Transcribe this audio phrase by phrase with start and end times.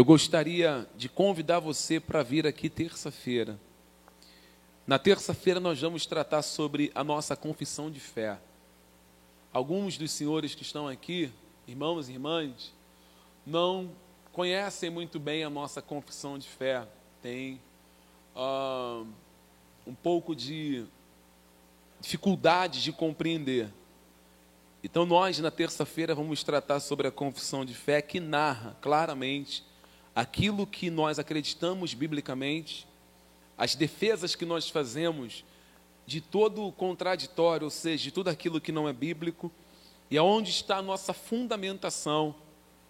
[0.00, 3.60] eu gostaria de convidar você para vir aqui terça-feira.
[4.86, 8.38] Na terça-feira nós vamos tratar sobre a nossa confissão de fé.
[9.52, 11.30] Alguns dos senhores que estão aqui,
[11.68, 12.72] irmãos e irmãs,
[13.44, 13.90] não
[14.32, 16.88] conhecem muito bem a nossa confissão de fé.
[17.20, 17.60] Tem
[18.34, 19.06] uh,
[19.86, 20.86] um pouco de
[22.00, 23.68] dificuldade de compreender.
[24.82, 29.68] Então, nós, na terça-feira, vamos tratar sobre a confissão de fé que narra claramente
[30.20, 32.86] aquilo que nós acreditamos biblicamente,
[33.56, 35.42] as defesas que nós fazemos
[36.06, 39.50] de todo o contraditório, ou seja, de tudo aquilo que não é bíblico,
[40.10, 42.34] e aonde está a nossa fundamentação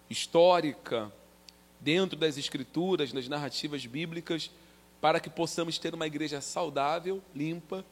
[0.09, 1.09] histórica
[1.79, 4.51] dentro das escrituras, das narrativas bíblicas,
[4.99, 7.85] para que possamos ter uma igreja saudável, limpa,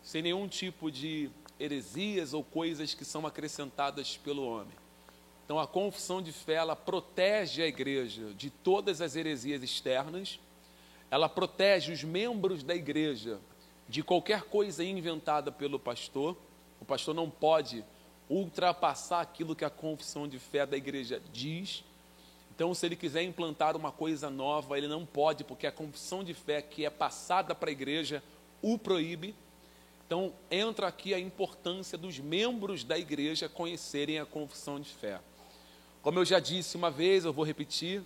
[0.00, 1.28] sem nenhum tipo de
[1.58, 4.85] heresias ou coisas que são acrescentadas pelo homem.
[5.46, 10.40] Então, a confissão de fé, ela protege a igreja de todas as heresias externas,
[11.08, 13.38] ela protege os membros da igreja
[13.88, 16.36] de qualquer coisa inventada pelo pastor.
[16.80, 17.84] O pastor não pode
[18.28, 21.84] ultrapassar aquilo que a confissão de fé da igreja diz.
[22.52, 26.34] Então, se ele quiser implantar uma coisa nova, ele não pode, porque a confissão de
[26.34, 28.20] fé que é passada para a igreja
[28.60, 29.32] o proíbe.
[30.04, 35.20] Então, entra aqui a importância dos membros da igreja conhecerem a confissão de fé.
[36.06, 38.00] Como eu já disse uma vez, eu vou repetir,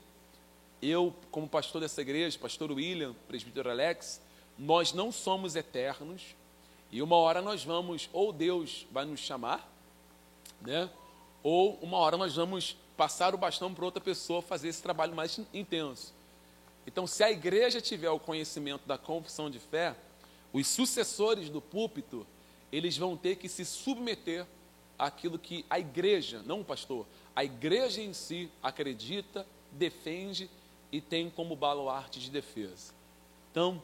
[0.80, 4.22] eu, como pastor dessa igreja, pastor William, presbítero Alex,
[4.58, 6.34] nós não somos eternos,
[6.90, 9.70] e uma hora nós vamos, ou Deus vai nos chamar,
[10.62, 10.88] né?
[11.42, 15.38] ou uma hora nós vamos passar o bastão para outra pessoa fazer esse trabalho mais
[15.52, 16.14] intenso.
[16.86, 19.94] Então, se a igreja tiver o conhecimento da confissão de fé,
[20.54, 22.26] os sucessores do púlpito,
[22.72, 24.46] eles vão ter que se submeter
[24.98, 30.50] àquilo que a igreja, não o pastor, a igreja em si acredita, defende
[30.92, 32.92] e tem como baluarte de defesa.
[33.50, 33.82] Então,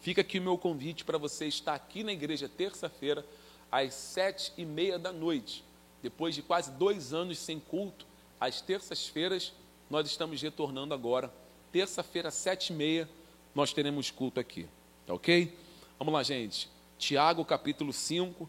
[0.00, 3.24] fica aqui o meu convite para você estar aqui na igreja terça-feira,
[3.70, 5.64] às sete e meia da noite.
[6.02, 8.06] Depois de quase dois anos sem culto,
[8.40, 9.52] às terças-feiras,
[9.90, 11.32] nós estamos retornando agora.
[11.72, 13.08] Terça-feira, sete e meia,
[13.54, 14.68] nós teremos culto aqui.
[15.06, 15.56] Tá ok?
[15.98, 16.68] Vamos lá, gente.
[16.98, 18.48] Tiago, capítulo 5.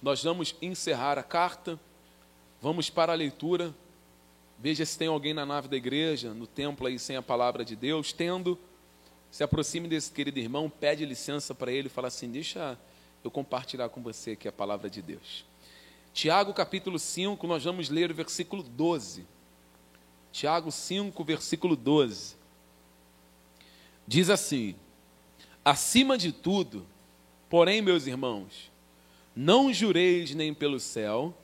[0.00, 1.78] Nós vamos encerrar a carta.
[2.62, 3.74] Vamos para a leitura.
[4.56, 7.74] Veja se tem alguém na nave da igreja, no templo aí sem a palavra de
[7.74, 8.12] Deus.
[8.12, 8.56] Tendo,
[9.32, 12.78] se aproxime desse querido irmão, pede licença para ele fala assim: Deixa
[13.24, 15.44] eu compartilhar com você aqui a palavra de Deus.
[16.14, 19.26] Tiago capítulo 5, nós vamos ler o versículo 12.
[20.30, 22.36] Tiago 5, versículo 12.
[24.06, 24.76] Diz assim:
[25.64, 26.86] Acima de tudo,
[27.50, 28.70] porém, meus irmãos,
[29.34, 31.34] não jureis nem pelo céu,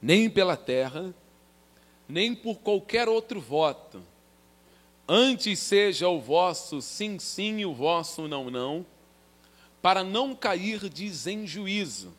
[0.00, 1.14] nem pela terra,
[2.08, 4.02] nem por qualquer outro voto.
[5.08, 8.84] Antes seja o vosso sim, sim e o vosso não, não,
[9.80, 12.12] para não cairdes em juízo.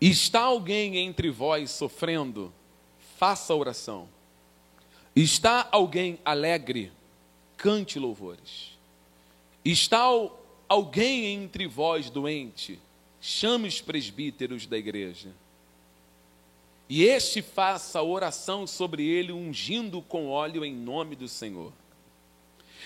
[0.00, 2.52] Está alguém entre vós sofrendo?
[3.16, 4.08] Faça oração.
[5.14, 6.92] Está alguém alegre?
[7.56, 8.76] Cante louvores.
[9.64, 10.04] Está
[10.68, 12.78] alguém entre vós doente?
[13.20, 15.32] Chame os presbíteros da igreja.
[16.88, 21.72] E este faça oração sobre ele, ungindo com óleo em nome do Senhor.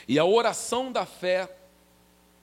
[0.06, 1.50] E a oração da fé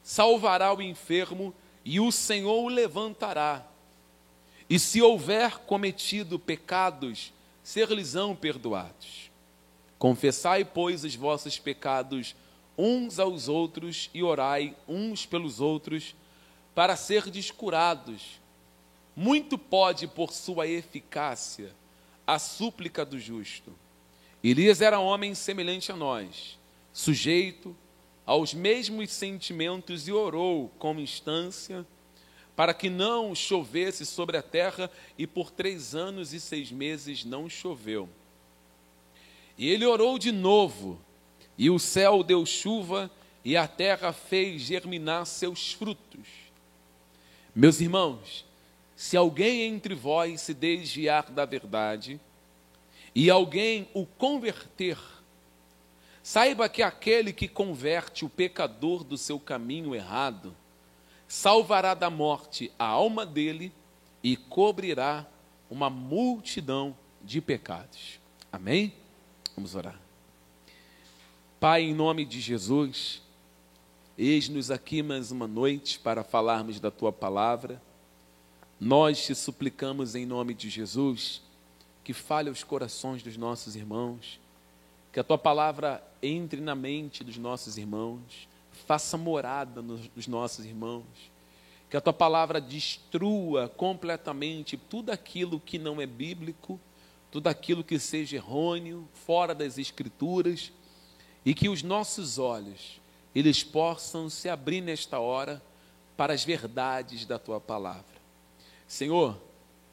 [0.04, 3.66] salvará o enfermo, e o Senhor o levantará.
[4.70, 7.32] E se houver cometido pecados,
[7.64, 9.32] ser-lhes-ão perdoados.
[9.98, 12.36] Confessai, pois, os vossos pecados
[12.78, 16.16] uns aos outros e orai uns pelos outros
[16.74, 18.40] para serdes curados.
[19.16, 21.74] Muito pode, por sua eficácia,
[22.28, 23.74] a súplica do justo.
[24.44, 26.60] Elias era homem semelhante a nós,
[26.92, 27.76] sujeito
[28.26, 31.86] aos mesmos sentimentos e orou com instância
[32.56, 37.50] para que não chovesse sobre a terra, e por três anos e seis meses não
[37.50, 38.08] choveu.
[39.58, 41.00] E ele orou de novo,
[41.58, 43.12] e o céu deu chuva,
[43.44, 46.28] e a terra fez germinar seus frutos.
[47.54, 48.46] Meus irmãos,
[48.96, 52.20] se alguém entre vós se desviar da verdade,
[53.14, 54.98] e alguém o converter,
[56.22, 60.56] saiba que aquele que converte o pecador do seu caminho errado,
[61.28, 63.72] salvará da morte a alma dele
[64.24, 65.26] e cobrirá
[65.70, 68.20] uma multidão de pecados.
[68.52, 68.94] Amém?
[69.56, 70.00] Vamos orar.
[71.60, 73.22] Pai, em nome de Jesus,
[74.18, 77.82] eis-nos aqui mais uma noite para falarmos da tua palavra.
[78.80, 81.42] Nós te suplicamos em nome de Jesus
[82.04, 84.40] que fale aos corações dos nossos irmãos,
[85.12, 88.50] Que a tua palavra entre na mente dos nossos irmãos,
[88.86, 91.06] faça morada nos nossos irmãos.
[91.90, 96.78] Que a tua palavra destrua completamente tudo aquilo que não é bíblico,
[97.32, 100.74] tudo aquilo que seja errôneo, fora das escrituras,
[101.46, 103.00] e que os nossos olhos
[103.34, 105.62] eles possam se abrir nesta hora
[106.18, 108.15] para as verdades da tua palavra.
[108.88, 109.38] Senhor,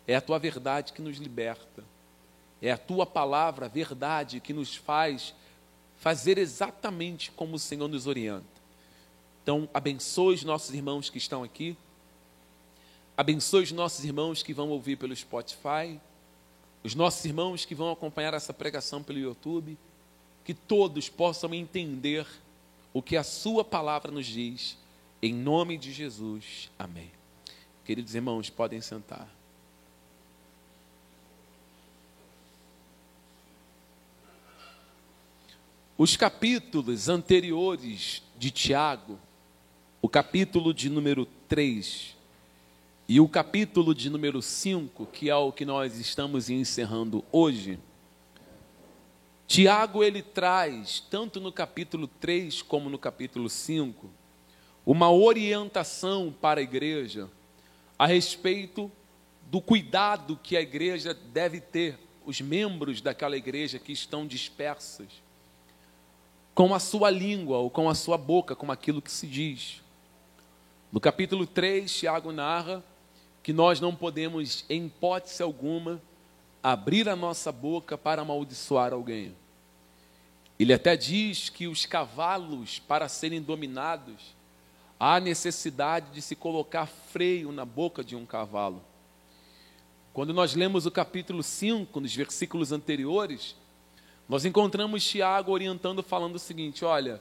[0.06, 1.84] é a tua verdade que nos liberta.
[2.60, 5.34] É a tua palavra, a verdade, que nos faz
[5.98, 8.44] fazer exatamente como o Senhor nos orienta.
[9.42, 11.76] Então, abençoe os nossos irmãos que estão aqui.
[13.16, 16.00] Abençoe os nossos irmãos que vão ouvir pelo Spotify.
[16.82, 19.76] Os nossos irmãos que vão acompanhar essa pregação pelo YouTube.
[20.44, 22.26] Que todos possam entender
[22.92, 24.76] o que a Sua palavra nos diz.
[25.20, 26.70] Em nome de Jesus.
[26.78, 27.21] Amém.
[27.84, 29.28] Queridos irmãos, podem sentar.
[35.98, 39.18] Os capítulos anteriores de Tiago,
[40.00, 42.16] o capítulo de número 3
[43.08, 47.80] e o capítulo de número 5, que é o que nós estamos encerrando hoje,
[49.46, 54.08] Tiago ele traz, tanto no capítulo 3 como no capítulo 5,
[54.86, 57.28] uma orientação para a igreja
[58.02, 58.90] a respeito
[59.42, 61.96] do cuidado que a igreja deve ter,
[62.26, 65.06] os membros daquela igreja que estão dispersas
[66.52, 69.82] com a sua língua ou com a sua boca, com aquilo que se diz.
[70.90, 72.82] No capítulo 3, Tiago narra
[73.40, 76.02] que nós não podemos, em hipótese alguma,
[76.60, 79.32] abrir a nossa boca para amaldiçoar alguém.
[80.58, 84.34] Ele até diz que os cavalos, para serem dominados,
[85.04, 88.80] há necessidade de se colocar freio na boca de um cavalo.
[90.12, 93.56] Quando nós lemos o capítulo 5, nos versículos anteriores,
[94.28, 97.20] nós encontramos Tiago orientando, falando o seguinte: olha,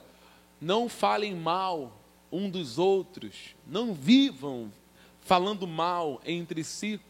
[0.60, 1.92] não falem mal
[2.30, 4.72] um dos outros, não vivam
[5.20, 7.00] falando mal entre si,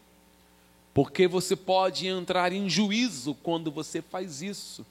[0.91, 4.83] porque você pode entrar em juízo quando você faz isso.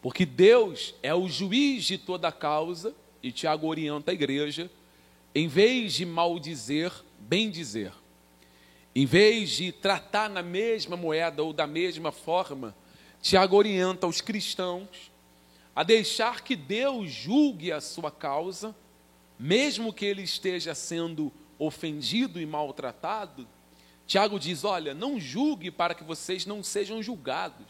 [0.00, 4.70] Porque Deus é o juiz de toda a causa, e Tiago orienta a igreja,
[5.34, 7.92] em vez de maldizer, bem dizer.
[8.94, 12.74] Em vez de tratar na mesma moeda ou da mesma forma,
[13.20, 15.10] Tiago orienta os cristãos
[15.74, 18.74] a deixar que Deus julgue a sua causa,
[19.38, 23.46] mesmo que ele esteja sendo ofendido e maltratado.
[24.06, 27.66] Tiago diz: Olha, não julgue para que vocês não sejam julgados.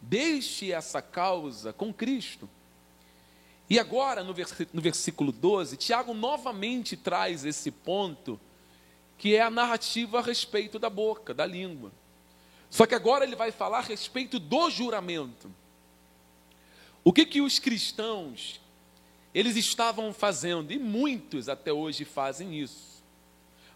[0.00, 2.48] Deixe essa causa com Cristo.
[3.68, 4.32] E agora, no
[4.80, 8.38] versículo 12, Tiago novamente traz esse ponto,
[9.18, 11.90] que é a narrativa a respeito da boca, da língua.
[12.70, 15.50] Só que agora ele vai falar a respeito do juramento.
[17.02, 18.60] O que que os cristãos
[19.36, 23.04] eles estavam fazendo e muitos até hoje fazem isso.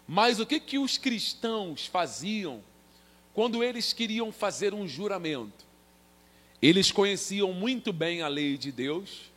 [0.09, 2.63] Mas o que que os cristãos faziam
[3.35, 5.67] quando eles queriam fazer um juramento?
[6.63, 9.30] Eles conheciam muito bem a lei de Deus.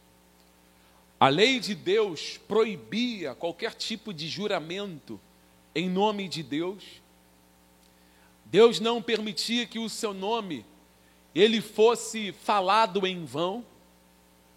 [1.24, 5.18] A lei de Deus proibia qualquer tipo de juramento
[5.74, 6.84] em nome de Deus.
[8.44, 10.66] Deus não permitia que o seu nome
[11.34, 13.64] ele fosse falado em vão.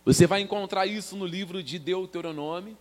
[0.04, 2.76] Você vai encontrar isso no livro de Deuteronômio.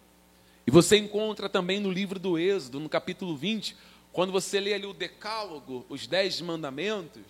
[0.65, 3.77] E você encontra também no livro do Êxodo, no capítulo 20,
[4.11, 7.21] quando você lê ali o Decálogo, os Dez Mandamentos,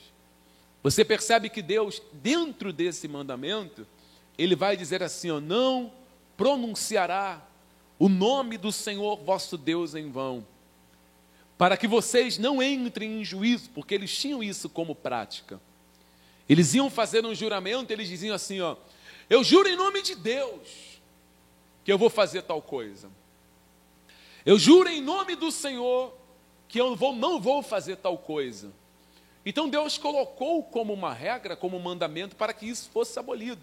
[0.81, 3.85] você percebe que Deus, dentro desse mandamento,
[4.37, 5.91] ele vai dizer assim: ó, não
[6.37, 7.41] pronunciará
[7.97, 10.45] o nome do Senhor vosso Deus em vão
[11.57, 15.59] para que vocês não entrem em juízo, porque eles tinham isso como prática.
[16.47, 18.75] Eles iam fazer um juramento, eles diziam assim, ó,
[19.29, 20.99] eu juro em nome de Deus
[21.83, 23.09] que eu vou fazer tal coisa.
[24.45, 26.13] Eu juro em nome do Senhor
[26.67, 28.71] que eu vou, não vou fazer tal coisa.
[29.45, 33.61] Então Deus colocou como uma regra, como um mandamento, para que isso fosse abolido.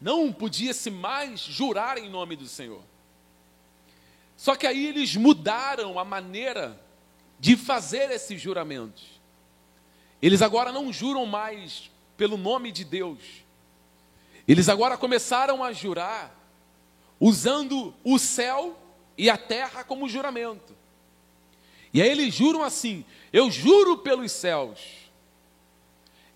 [0.00, 2.82] Não podia-se mais jurar em nome do Senhor.
[4.36, 6.80] Só que aí eles mudaram a maneira
[7.40, 9.04] de fazer esses juramentos.
[10.22, 13.18] Eles agora não juram mais pelo nome de Deus.
[14.46, 16.34] Eles agora começaram a jurar
[17.20, 18.78] usando o céu
[19.16, 20.76] e a terra como juramento.
[21.92, 25.07] E aí eles juram assim: eu juro pelos céus,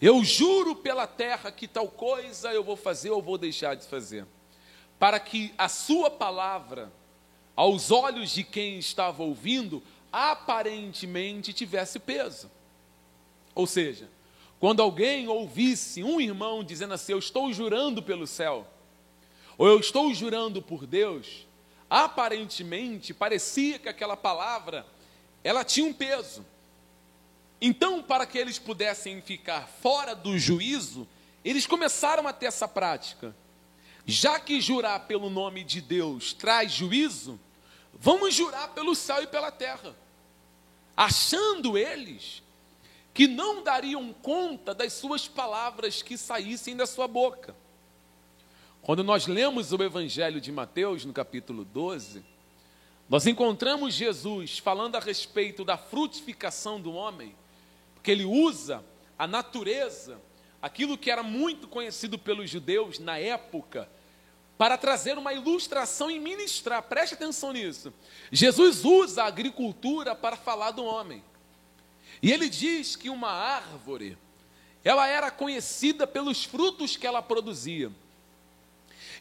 [0.02, 4.26] eu juro pela terra que tal coisa eu vou fazer ou vou deixar de fazer,
[4.99, 6.92] para que a sua palavra
[7.54, 9.80] aos olhos de quem estava ouvindo,
[10.11, 12.50] aparentemente tivesse peso.
[13.54, 14.11] Ou seja,
[14.59, 18.66] quando alguém ouvisse um irmão dizendo assim: Eu estou jurando pelo céu,
[19.56, 21.47] ou eu estou jurando por Deus,
[21.88, 24.85] aparentemente parecia que aquela palavra
[25.44, 26.44] ela tinha um peso.
[27.64, 31.07] Então, para que eles pudessem ficar fora do juízo,
[31.45, 33.33] eles começaram a ter essa prática.
[34.04, 37.38] Já que jurar pelo nome de Deus traz juízo,
[37.95, 39.95] vamos jurar pelo céu e pela terra.
[40.97, 42.42] Achando eles
[43.14, 47.54] que não dariam conta das suas palavras que saíssem da sua boca.
[48.83, 52.25] Quando nós lemos o Evangelho de Mateus, no capítulo 12,
[53.09, 57.37] nós encontramos Jesus falando a respeito da frutificação do homem,
[58.02, 58.85] porque ele usa
[59.16, 60.21] a natureza,
[60.61, 63.88] aquilo que era muito conhecido pelos judeus na época,
[64.59, 66.82] para trazer uma ilustração e ministrar.
[66.82, 67.94] Preste atenção nisso.
[68.32, 71.23] Jesus usa a agricultura para falar do homem.
[72.21, 74.18] E ele diz que uma árvore,
[74.82, 77.92] ela era conhecida pelos frutos que ela produzia.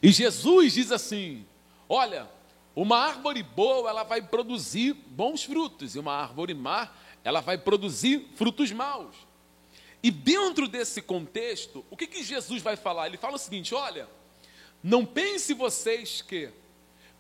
[0.02, 1.46] E Jesus diz assim:
[1.88, 2.28] Olha,
[2.76, 6.90] uma árvore boa, ela vai produzir bons frutos, e uma árvore má,
[7.24, 9.16] ela vai produzir frutos maus.
[10.04, 13.08] E dentro desse contexto, o que, que Jesus vai falar?
[13.08, 14.08] Ele fala o seguinte: olha,
[14.84, 16.50] não pense vocês que,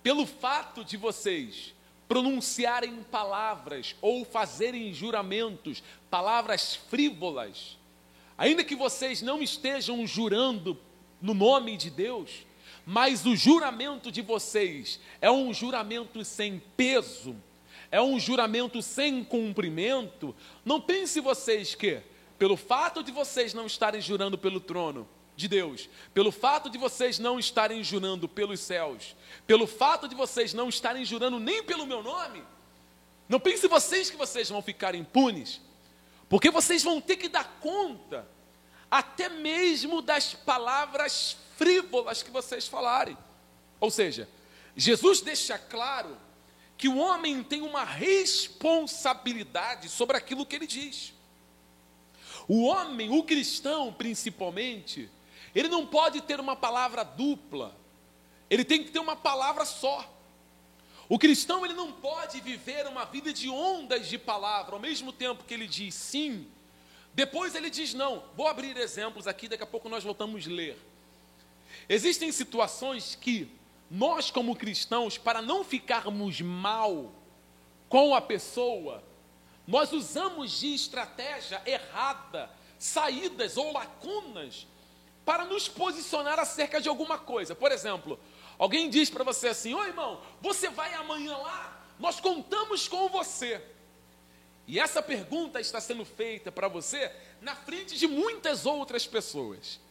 [0.01, 1.73] pelo fato de vocês
[2.07, 7.77] pronunciarem palavras ou fazerem juramentos, palavras frívolas,
[8.37, 10.77] ainda que vocês não estejam jurando
[11.21, 12.45] no nome de Deus,
[12.85, 17.35] mas o juramento de vocês é um juramento sem peso,
[17.91, 20.33] é um juramento sem cumprimento.
[20.63, 22.01] Não pense vocês que,
[22.39, 27.19] pelo fato de vocês não estarem jurando pelo trono de Deus, pelo fato de vocês
[27.19, 32.01] não estarem jurando pelos céus, pelo fato de vocês não estarem jurando nem pelo meu
[32.01, 32.43] nome,
[33.27, 35.59] não pense vocês que vocês vão ficar impunes,
[36.29, 38.27] porque vocês vão ter que dar conta
[38.89, 43.17] até mesmo das palavras frívolas que vocês falarem.
[43.79, 44.27] Ou seja,
[44.75, 46.17] Jesus deixa claro
[46.81, 51.13] que o homem tem uma responsabilidade sobre aquilo que ele diz.
[52.47, 55.07] O homem, o cristão principalmente,
[55.53, 57.77] ele não pode ter uma palavra dupla,
[58.49, 60.11] ele tem que ter uma palavra só.
[61.07, 65.43] O cristão ele não pode viver uma vida de ondas de palavra, ao mesmo tempo
[65.43, 66.47] que ele diz sim,
[67.13, 68.23] depois ele diz não.
[68.35, 70.79] Vou abrir exemplos aqui, daqui a pouco nós voltamos a ler.
[71.87, 73.60] Existem situações que
[73.93, 77.11] nós, como cristãos, para não ficarmos mal
[77.89, 79.03] com a pessoa,
[79.67, 84.65] nós usamos de estratégia errada, saídas ou lacunas
[85.25, 87.53] para nos posicionar acerca de alguma coisa.
[87.53, 88.17] Por exemplo,
[88.57, 91.85] alguém diz para você assim: Ô irmão, você vai amanhã lá?
[91.99, 93.61] Nós contamos com você.
[94.65, 99.81] E essa pergunta está sendo feita para você na frente de muitas outras pessoas.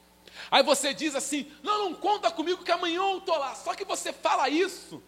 [0.51, 3.55] Aí você diz assim: não, não conta comigo que amanhã eu estou lá.
[3.55, 5.03] Só que você fala isso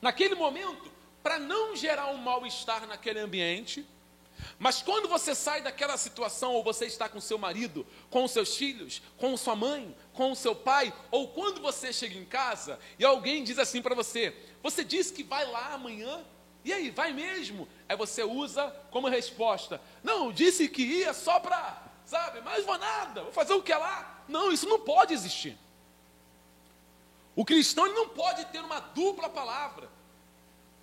[0.00, 0.90] naquele momento
[1.22, 3.86] para não gerar um mal-estar naquele ambiente.
[4.58, 9.02] Mas quando você sai daquela situação, ou você está com seu marido, com seus filhos,
[9.18, 13.58] com sua mãe, com seu pai, ou quando você chega em casa e alguém diz
[13.58, 16.24] assim para você: Você disse que vai lá amanhã?
[16.62, 17.66] E aí, vai mesmo?
[17.88, 23.22] Aí você usa como resposta: Não, disse que ia só para, sabe, mas vou nada,
[23.22, 24.19] vou fazer o que é lá?
[24.30, 25.58] Não, isso não pode existir.
[27.34, 29.88] O cristão não pode ter uma dupla palavra,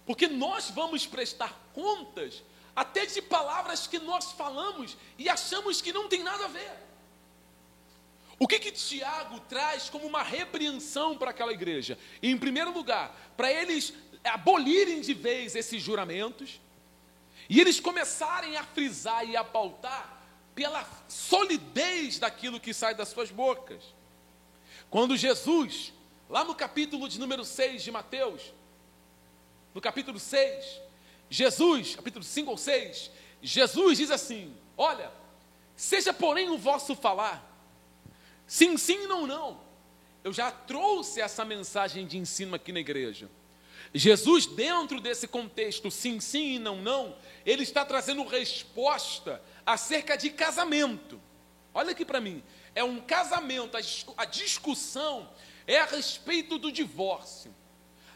[0.06, 2.44] porque nós vamos prestar contas
[2.76, 6.72] até de palavras que nós falamos e achamos que não tem nada a ver.
[8.40, 11.98] O que que Tiago traz como uma repreensão para aquela igreja?
[12.22, 16.62] Em primeiro lugar, para eles abolirem de vez esses juramentos
[17.50, 20.17] e eles começarem a frisar e a pautar
[20.58, 23.84] pela solidez daquilo que sai das suas bocas.
[24.90, 25.94] Quando Jesus,
[26.28, 28.42] lá no capítulo de número 6 de Mateus,
[29.72, 30.82] no capítulo 6,
[31.30, 35.12] Jesus, capítulo 5 ou 6, Jesus diz assim: Olha,
[35.76, 37.48] seja porém o vosso falar,
[38.48, 39.62] sim, sim, não, não.
[40.24, 43.30] Eu já trouxe essa mensagem de ensino aqui na igreja.
[43.94, 50.32] Jesus, dentro desse contexto, sim, sim e não, não, ele está trazendo resposta acerca de
[50.32, 51.22] casamento.
[51.74, 52.44] Olha aqui para mim,
[52.74, 53.78] é um casamento,
[54.18, 55.30] a discussão
[55.68, 57.54] é a respeito do divórcio,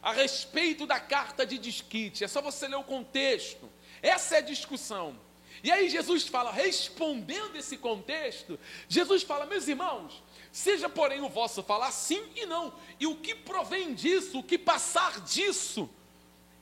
[0.02, 3.70] a respeito da carta de desquite, é só você ler o contexto.
[4.02, 5.20] Essa é a discussão.
[5.64, 8.58] E aí Jesus fala, respondendo esse contexto,
[8.90, 12.74] Jesus fala, meus irmãos, Seja, porém, o vosso falar sim e não.
[13.00, 15.90] E o que provém disso, o que passar disso,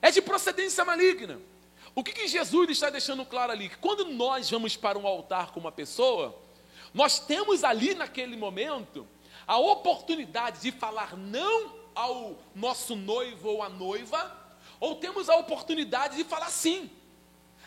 [0.01, 1.41] é de procedência maligna.
[1.99, 3.67] O que, que Jesus está deixando claro ali?
[3.67, 6.33] Que quando nós vamos para um altar com uma pessoa,
[6.93, 9.05] Nós temos ali naquele momento
[9.45, 14.35] a oportunidade de falar não ao nosso noivo ou à noiva,
[14.79, 16.89] ou temos a oportunidade de falar sim.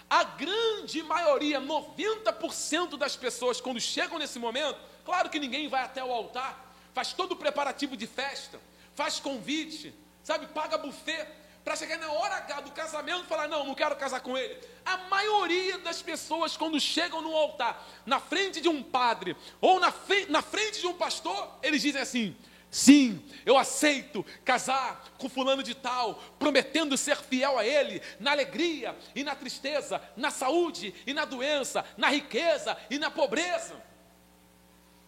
[0.08, 6.02] A grande maioria, 90% das pessoas, quando chegam nesse momento, claro que ninguém vai até
[6.02, 8.58] o altar, faz todo o preparativo de festa,
[8.94, 11.28] faz convite, sabe, paga buffet,
[11.64, 14.58] para chegar na hora H do casamento e falar: não, não quero casar com ele.
[14.84, 19.92] A maioria das pessoas, quando chegam no altar, na frente de um padre ou na,
[20.28, 22.36] na frente de um pastor, eles dizem assim:
[22.72, 28.96] Sim, eu aceito casar com fulano de tal, prometendo ser fiel a ele, na alegria
[29.14, 33.74] e na tristeza, na saúde e na doença, na riqueza e na pobreza.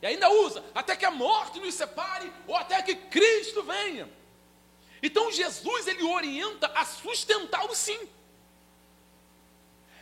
[0.02, 4.06] E ainda usa, até que a morte nos separe ou até que Cristo venha.
[5.04, 8.08] Então Jesus ele orienta a sustentar o sim.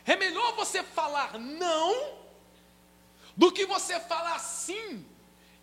[0.04, 2.18] É melhor você falar não
[3.36, 5.04] do que você falar sim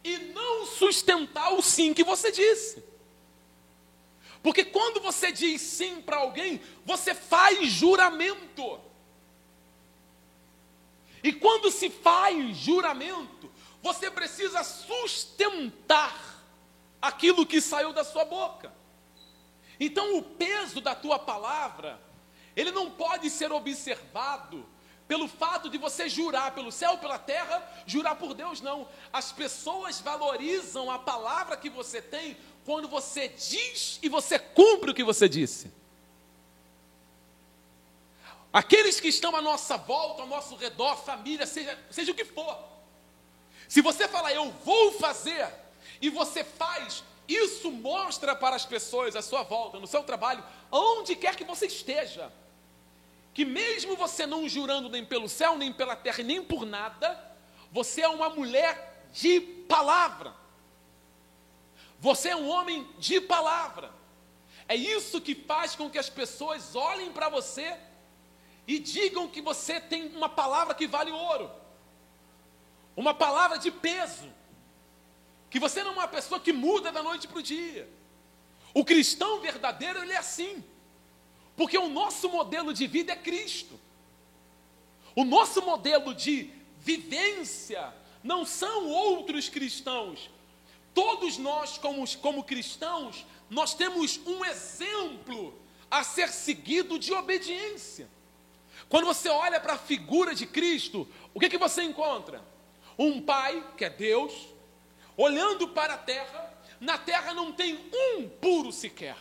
[0.04, 2.84] e não sustentar o sim que você disse.
[4.44, 8.82] Porque quando você diz sim para alguém, você faz juramento.
[11.24, 13.50] E quando se faz juramento,
[13.82, 16.44] você precisa sustentar
[17.02, 18.79] aquilo que saiu da sua boca.
[19.80, 22.00] Então, o peso da tua palavra,
[22.56, 24.66] ele não pode ser observado
[25.08, 28.88] pelo fato de você jurar pelo céu, pela terra, jurar por Deus, não.
[29.12, 34.94] As pessoas valorizam a palavra que você tem quando você diz e você cumpre o
[34.94, 35.72] que você disse.
[38.52, 42.58] Aqueles que estão à nossa volta, ao nosso redor, família, seja, seja o que for.
[43.68, 45.48] Se você falar, eu vou fazer,
[46.02, 47.04] e você faz,
[47.36, 51.68] isso mostra para as pessoas à sua volta, no seu trabalho, onde quer que você
[51.68, 52.32] esteja,
[53.34, 57.24] que mesmo você não jurando nem pelo céu, nem pela terra, nem por nada,
[57.72, 60.34] você é uma mulher de palavra.
[62.00, 63.92] Você é um homem de palavra.
[64.68, 67.78] É isso que faz com que as pessoas olhem para você
[68.68, 71.50] e digam que você tem uma palavra que vale ouro,
[72.96, 74.32] uma palavra de peso,
[75.50, 77.90] que você não é uma pessoa que muda da noite para o dia.
[78.74, 80.64] O cristão verdadeiro, ele é assim.
[81.56, 83.80] Porque o nosso modelo de vida é Cristo.
[85.16, 90.30] O nosso modelo de vivência não são outros cristãos.
[90.94, 95.58] Todos nós, como, como cristãos, nós temos um exemplo
[95.90, 98.08] a ser seguido de obediência.
[98.88, 102.44] Quando você olha para a figura de Cristo, o que, que você encontra?
[102.98, 104.34] Um pai, que é Deus,
[105.20, 109.18] olhando para a terra, na terra não tem um puro sequer.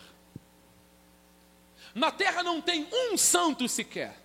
[1.92, 4.16] Na terra não tem um santo sequer.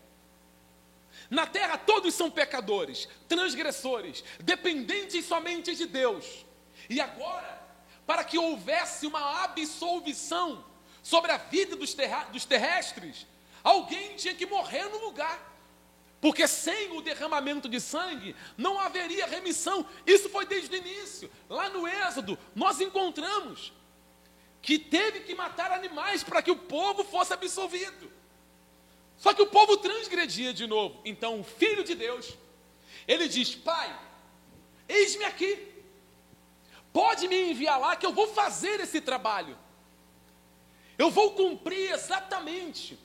[1.31, 6.45] Na terra todos são pecadores, transgressores, dependentes somente de Deus.
[6.88, 7.59] E agora,
[8.05, 10.63] para que houvesse uma absolvição
[11.01, 11.95] sobre a vida dos,
[12.31, 13.25] dos terrestres,
[13.63, 15.52] alguém tinha que morrer no lugar.
[16.23, 19.86] Porque sem o derramamento de sangue não haveria remissão.
[20.07, 21.29] Isso foi desde o início.
[21.49, 23.73] Lá no Êxodo, nós encontramos
[24.62, 28.09] que teve que matar animais para que o povo fosse absolvido.
[29.17, 31.01] Só que o povo transgredia de novo.
[31.03, 32.38] Então o filho de Deus,
[33.05, 33.93] ele diz: Pai,
[34.88, 35.73] eis-me aqui.
[36.93, 39.57] Pode me enviar lá que eu vou fazer esse trabalho.
[40.97, 42.97] Eu vou cumprir exatamente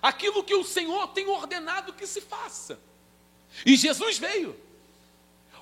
[0.00, 2.78] aquilo que o Senhor tem ordenado que se faça.
[3.64, 4.58] E Jesus veio.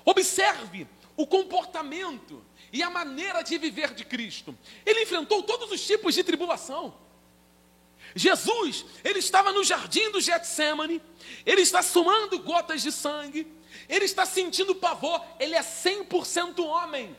[0.05, 4.57] Observe o comportamento e a maneira de viver de Cristo.
[4.85, 6.93] Ele enfrentou todos os tipos de tribulação.
[8.15, 11.01] Jesus, ele estava no jardim do Getsemane,
[11.45, 13.47] ele está sumando gotas de sangue,
[13.89, 17.15] ele está sentindo pavor, ele é 100% homem.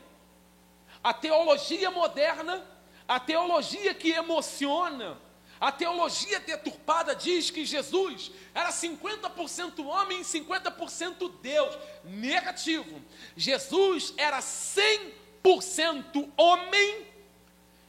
[1.03, 2.65] A teologia moderna,
[3.07, 5.17] a teologia que emociona,
[5.59, 11.77] a teologia deturpada diz que Jesus era 50% homem e 50% Deus.
[12.03, 13.01] Negativo.
[13.35, 17.07] Jesus era 100% 100% homem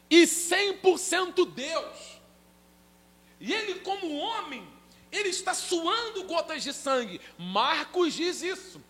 [0.08, 2.20] e 100% Deus.
[3.38, 4.66] E ele, como homem,
[5.10, 7.20] ele está suando gotas de sangue.
[7.38, 8.82] Marcos diz isso.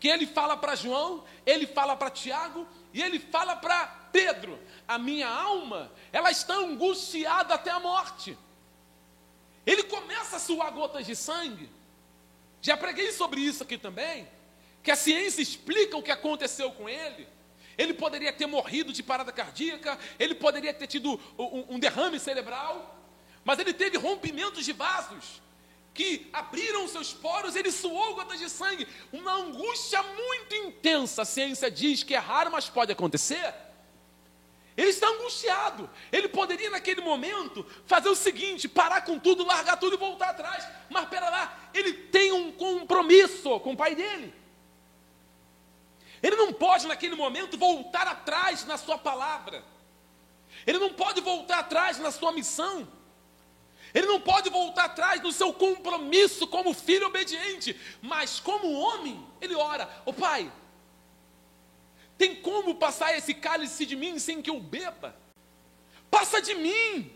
[0.00, 4.96] Que ele fala para João, ele fala para Tiago e ele fala para Pedro: A
[4.96, 8.38] minha alma, ela está angustiada até a morte.
[9.66, 11.68] Ele começa a suar gotas de sangue.
[12.62, 14.28] Já preguei sobre isso aqui também.
[14.80, 17.26] Que a ciência explica o que aconteceu com ele.
[17.76, 23.02] Ele poderia ter morrido de parada cardíaca, ele poderia ter tido um, derrame cerebral,
[23.44, 25.42] mas ele teve rompimentos de vasos
[25.94, 28.86] que abriram seus poros, ele suou gotas de sangue.
[29.12, 31.22] Uma angústia muito intensa.
[31.22, 33.54] A ciência diz que é raro, mas pode acontecer.
[34.76, 35.88] Ele está angustiado.
[36.10, 40.66] Ele poderia, naquele momento, fazer o seguinte: parar com tudo, largar tudo e voltar atrás.
[40.90, 44.34] Mas pera lá, ele tem um compromisso com o pai dele.
[46.20, 49.62] Ele não pode, naquele momento, voltar atrás na sua palavra.
[50.66, 52.88] Ele não pode voltar atrás na sua missão.
[53.94, 57.78] Ele não pode voltar atrás no seu compromisso como filho obediente.
[58.02, 60.52] Mas, como homem, ele ora: Ô oh, pai,
[62.18, 65.16] tem como passar esse cálice de mim sem que eu beba?
[66.10, 67.12] Passa de mim.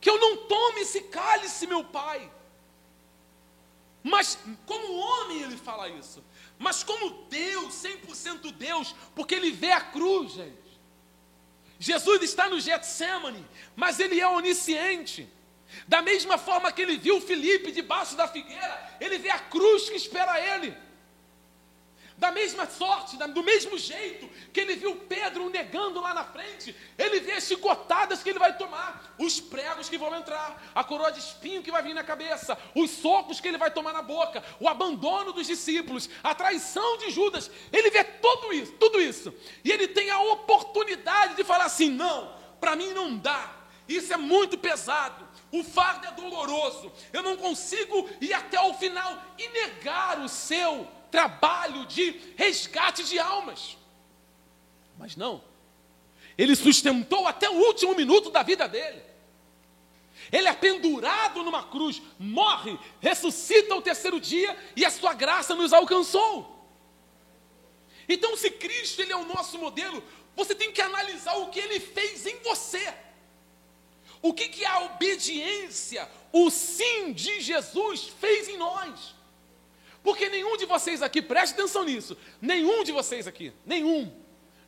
[0.00, 2.30] Que eu não tome esse cálice, meu pai.
[4.02, 6.22] Mas como homem ele fala isso.
[6.58, 10.61] Mas como Deus, 100% Deus, porque ele vê a cruz, gente.
[11.82, 15.28] Jesus está no Getsemane, mas ele é onisciente.
[15.88, 19.96] Da mesma forma que ele viu Felipe debaixo da figueira, ele vê a cruz que
[19.96, 20.76] espera ele.
[22.22, 27.18] Da mesma sorte, do mesmo jeito que ele viu Pedro negando lá na frente, ele
[27.18, 31.18] vê as chicotadas que ele vai tomar, os pregos que vão entrar, a coroa de
[31.18, 34.68] espinho que vai vir na cabeça, os socos que ele vai tomar na boca, o
[34.68, 37.50] abandono dos discípulos, a traição de Judas.
[37.72, 39.34] Ele vê tudo isso, tudo isso.
[39.64, 43.50] E ele tem a oportunidade de falar assim: "Não, para mim não dá.
[43.88, 45.26] Isso é muito pesado.
[45.50, 46.92] O fardo é doloroso.
[47.12, 53.18] Eu não consigo ir até o final e negar o seu trabalho de resgate de
[53.18, 53.76] almas.
[54.98, 55.44] Mas não,
[56.36, 59.02] ele sustentou até o último minuto da vida dele.
[60.30, 65.72] Ele é pendurado numa cruz, morre, ressuscita ao terceiro dia e a sua graça nos
[65.72, 66.48] alcançou.
[68.08, 70.02] Então, se Cristo ele é o nosso modelo,
[70.34, 72.94] você tem que analisar o que ele fez em você.
[74.22, 79.14] O que, que a obediência, o sim de Jesus fez em nós.
[80.02, 84.12] Porque nenhum de vocês aqui, preste atenção nisso, nenhum de vocês aqui, nenhum,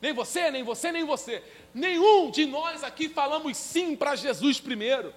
[0.01, 1.43] nem você, nem você, nem você,
[1.73, 5.13] nenhum de nós aqui falamos sim para Jesus primeiro.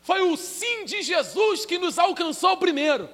[0.00, 3.08] Foi o sim de Jesus que nos alcançou primeiro.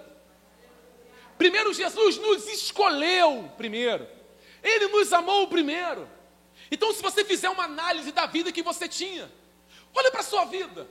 [1.38, 4.06] Primeiro, Jesus nos escolheu primeiro.
[4.62, 6.08] Ele nos amou primeiro.
[6.70, 9.30] Então, se você fizer uma análise da vida que você tinha,
[9.94, 10.88] olha para a sua vida.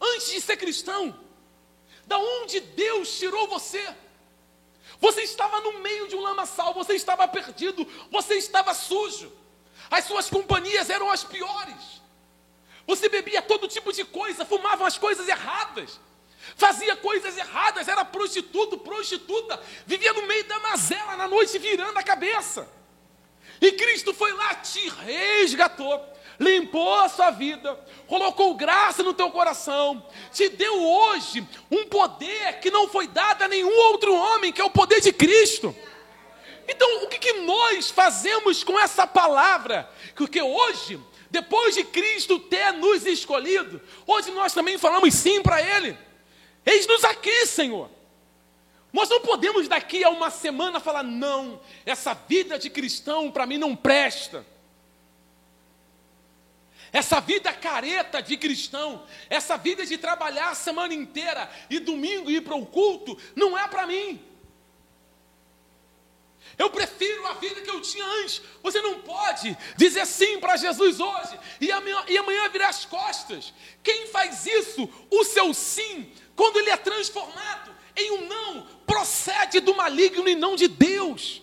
[0.00, 1.18] Antes de ser cristão,
[2.06, 3.82] da onde Deus tirou você?
[5.02, 9.32] Você estava no meio de um lamaçal, você estava perdido, você estava sujo.
[9.90, 12.00] As suas companhias eram as piores.
[12.86, 15.98] Você bebia todo tipo de coisa, fumava as coisas erradas,
[16.54, 22.02] fazia coisas erradas, era prostituto, prostituta, vivia no meio da mazela na noite virando a
[22.04, 22.68] cabeça.
[23.60, 25.98] E Cristo foi lá, te resgatou,
[26.38, 32.70] limpou a sua vida, colocou graça no teu coração, te deu hoje um poder que
[32.70, 35.74] não foi dado a nenhum outro homem, que é o poder de Cristo.
[36.68, 39.90] Então, o que, que nós fazemos com essa palavra?
[40.14, 45.96] Porque hoje, depois de Cristo ter nos escolhido, hoje nós também falamos sim para Ele.
[46.64, 47.90] Eis-nos aqui, Senhor.
[48.92, 53.56] Nós não podemos daqui a uma semana falar, não, essa vida de cristão para mim
[53.56, 54.46] não presta.
[56.92, 62.42] Essa vida careta de cristão, essa vida de trabalhar a semana inteira e domingo ir
[62.42, 64.22] para o culto, não é para mim.
[66.58, 68.42] Eu prefiro a vida que eu tinha antes.
[68.62, 73.54] Você não pode dizer sim para Jesus hoje e amanhã, e amanhã virar as costas.
[73.82, 79.74] Quem faz isso, o seu sim, quando ele é transformado em um não, procede do
[79.74, 81.42] maligno e não de Deus.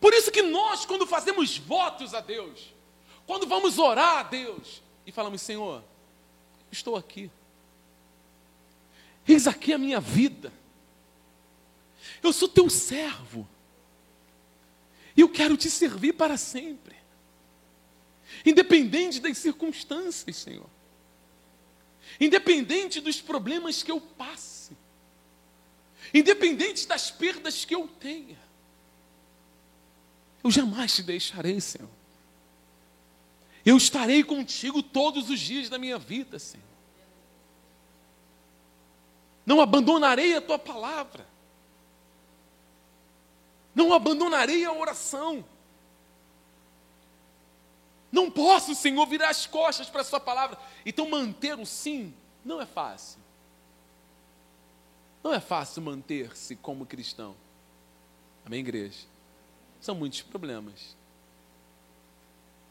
[0.00, 2.72] Por isso que nós, quando fazemos votos a Deus,
[3.26, 5.82] quando vamos orar a Deus e falamos, Senhor,
[6.70, 7.30] estou aqui.
[9.26, 10.52] Eis aqui a minha vida.
[12.22, 13.46] Eu sou teu servo.
[15.16, 16.96] E eu quero te servir para sempre.
[18.46, 20.68] Independente das circunstâncias, Senhor.
[22.20, 24.76] Independente dos problemas que eu passe.
[26.14, 28.38] Independente das perdas que eu tenha.
[30.48, 31.90] Eu jamais te deixarei, Senhor.
[33.66, 36.64] Eu estarei contigo todos os dias da minha vida, Senhor.
[39.44, 41.26] Não abandonarei a tua palavra.
[43.74, 45.44] Não abandonarei a oração.
[48.10, 50.58] Não posso, Senhor, virar as costas para a Sua palavra.
[50.86, 53.20] Então, manter o sim não é fácil.
[55.22, 57.36] Não é fácil manter-se como cristão.
[58.46, 59.17] Amém, igreja?
[59.80, 60.96] São muitos problemas.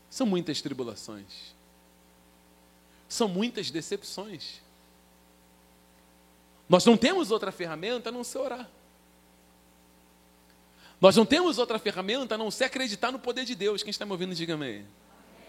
[0.09, 1.55] São muitas tribulações.
[3.09, 4.61] são muitas decepções.
[6.67, 8.69] Nós não temos outra ferramenta a não ser orar.
[10.99, 13.83] Nós não temos outra ferramenta a não ser acreditar no poder de Deus.
[13.83, 14.85] Quem está me ouvindo, diga amém.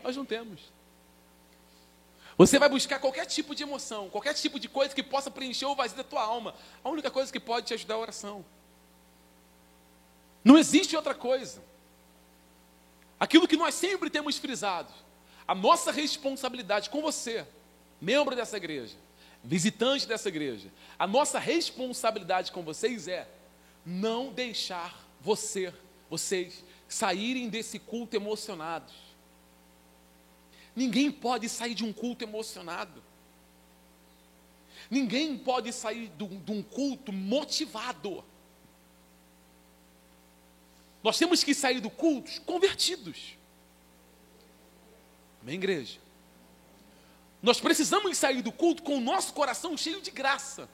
[0.05, 0.61] Nós não temos.
[2.37, 5.75] Você vai buscar qualquer tipo de emoção, qualquer tipo de coisa que possa preencher o
[5.75, 6.55] vazio da tua alma.
[6.85, 8.44] A única coisa que pode te ajudar é a oração.
[10.48, 11.62] Não existe outra coisa.
[13.20, 14.90] Aquilo que nós sempre temos frisado,
[15.46, 17.46] a nossa responsabilidade com você,
[18.00, 18.96] membro dessa igreja,
[19.44, 23.28] visitante dessa igreja, a nossa responsabilidade com vocês é
[23.84, 25.70] não deixar você,
[26.08, 28.94] vocês saírem desse culto emocionados.
[30.74, 33.02] Ninguém pode sair de um culto emocionado.
[34.90, 38.24] Ninguém pode sair de um, culto motivado.
[41.02, 43.37] Nós temos que sair do culto convertidos.
[45.40, 45.98] Amém, igreja?
[47.42, 50.68] Nós precisamos sair do culto com o nosso coração cheio de graça.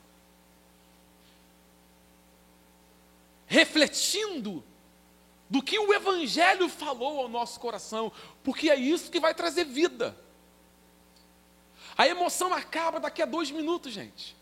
[3.46, 4.64] Refletindo
[5.48, 8.10] do que o Evangelho falou ao nosso coração,
[8.42, 10.16] porque é isso que vai trazer vida.
[11.96, 14.34] A emoção acaba daqui a dois minutos, gente.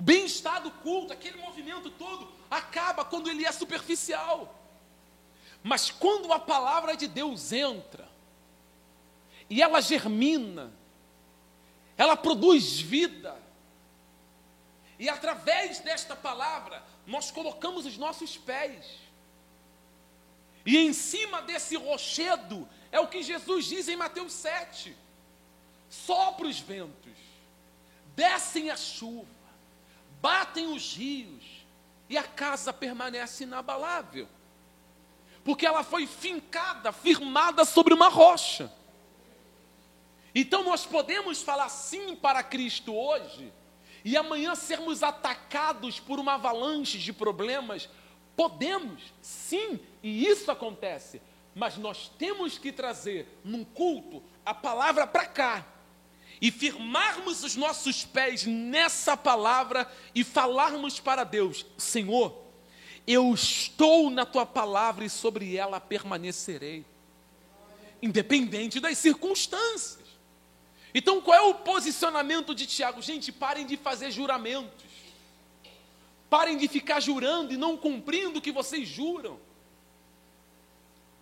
[0.00, 4.58] O bem-estar do culto, aquele movimento todo, acaba quando ele é superficial.
[5.62, 8.08] Mas quando a palavra de Deus entra,
[9.50, 10.72] e ela germina,
[11.98, 13.38] ela produz vida,
[14.98, 18.86] e através desta palavra, nós colocamos os nossos pés.
[20.64, 24.96] E em cima desse rochedo, é o que Jesus diz em Mateus 7:
[25.90, 27.18] sopra os ventos,
[28.16, 29.39] descem a chuva,
[30.20, 31.64] batem os rios,
[32.08, 34.28] e a casa permanece inabalável,
[35.44, 38.72] porque ela foi fincada, firmada sobre uma rocha.
[40.34, 43.52] Então nós podemos falar sim para Cristo hoje,
[44.04, 47.88] e amanhã sermos atacados por uma avalanche de problemas,
[48.34, 51.22] podemos, sim, e isso acontece,
[51.54, 55.66] mas nós temos que trazer num culto a palavra para cá
[56.40, 62.34] e firmarmos os nossos pés nessa palavra e falarmos para Deus: Senhor,
[63.06, 66.84] eu estou na tua palavra e sobre ela permanecerei,
[68.00, 70.00] independente das circunstâncias.
[70.94, 73.00] Então, qual é o posicionamento de Tiago?
[73.00, 74.90] Gente, parem de fazer juramentos.
[76.28, 79.38] Parem de ficar jurando e não cumprindo o que vocês juram.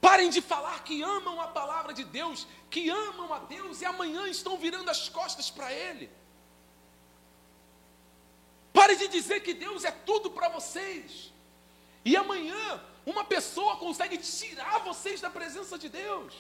[0.00, 4.28] Parem de falar que amam a palavra de Deus, que amam a Deus e amanhã
[4.28, 6.08] estão virando as costas para Ele.
[8.72, 11.32] Parem de dizer que Deus é tudo para vocês.
[12.04, 16.32] E amanhã uma pessoa consegue tirar vocês da presença de Deus.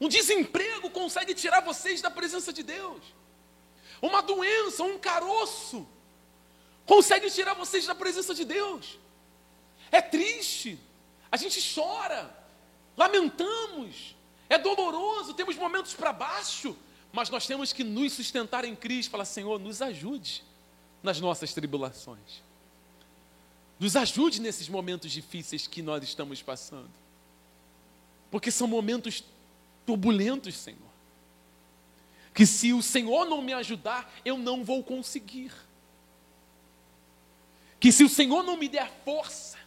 [0.00, 3.02] Um desemprego consegue tirar vocês da presença de Deus.
[4.00, 5.86] Uma doença, um caroço,
[6.86, 8.98] consegue tirar vocês da presença de Deus.
[9.90, 10.78] É triste,
[11.30, 12.34] a gente chora,
[12.96, 14.16] lamentamos,
[14.48, 16.76] é doloroso, temos momentos para baixo,
[17.12, 20.44] mas nós temos que nos sustentar em Cristo, falar: Senhor, nos ajude
[21.02, 22.42] nas nossas tribulações,
[23.78, 26.90] nos ajude nesses momentos difíceis que nós estamos passando,
[28.30, 29.22] porque são momentos
[29.84, 30.88] turbulentos, Senhor.
[32.34, 35.52] Que se o Senhor não me ajudar, eu não vou conseguir.
[37.80, 39.57] Que se o Senhor não me der força,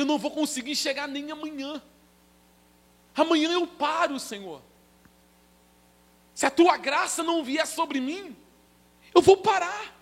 [0.00, 1.80] eu não vou conseguir chegar nem amanhã.
[3.14, 4.60] Amanhã eu paro, Senhor.
[6.34, 8.36] Se a tua graça não vier sobre mim,
[9.14, 9.94] eu vou parar.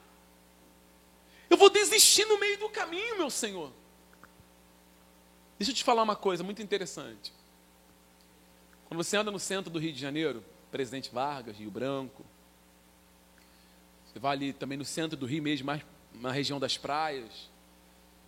[1.50, 3.70] Eu vou desistir no meio do caminho, meu Senhor.
[5.58, 7.32] Deixa eu te falar uma coisa muito interessante.
[8.86, 12.24] Quando você anda no centro do Rio de Janeiro, Presidente Vargas, Rio Branco,
[14.06, 15.82] você vai ali também no centro do Rio mesmo, mais
[16.14, 17.50] na região das praias,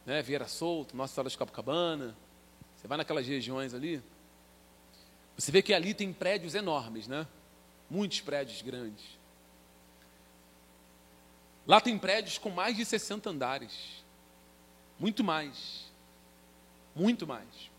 [0.07, 2.17] né, Vieira Solto, Nossa Senhora de Copacabana,
[2.77, 4.03] você vai naquelas regiões ali,
[5.37, 7.27] você vê que ali tem prédios enormes, né?
[7.90, 9.05] Muitos prédios grandes.
[11.67, 14.05] Lá tem prédios com mais de 60 andares.
[14.99, 15.90] Muito mais.
[16.95, 17.71] Muito mais.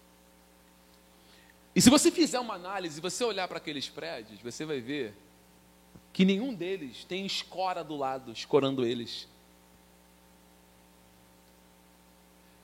[1.76, 5.14] E se você fizer uma análise, você olhar para aqueles prédios, você vai ver
[6.12, 9.28] que nenhum deles tem escora do lado, escorando eles.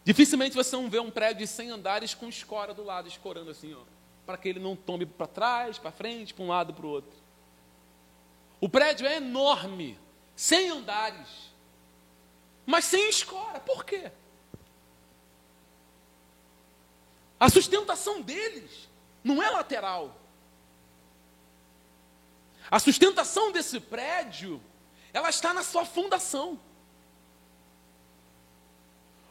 [0.03, 3.73] Dificilmente você não vê um prédio de 100 andares com escora do lado, escorando assim,
[3.73, 3.81] ó,
[4.25, 7.19] para que ele não tome para trás, para frente, para um lado, para o outro.
[8.59, 9.99] O prédio é enorme,
[10.35, 11.51] 100 andares,
[12.65, 13.59] mas sem escora.
[13.59, 14.11] Por quê?
[17.39, 18.87] A sustentação deles
[19.23, 20.15] não é lateral.
[22.69, 24.61] A sustentação desse prédio,
[25.11, 26.59] ela está na sua fundação.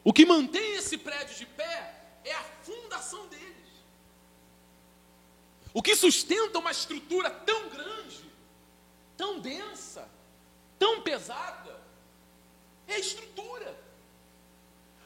[0.03, 3.51] O que mantém esse prédio de pé é a fundação deles.
[5.73, 8.25] O que sustenta uma estrutura tão grande,
[9.17, 10.09] tão densa,
[10.79, 11.81] tão pesada,
[12.89, 13.79] é a estrutura.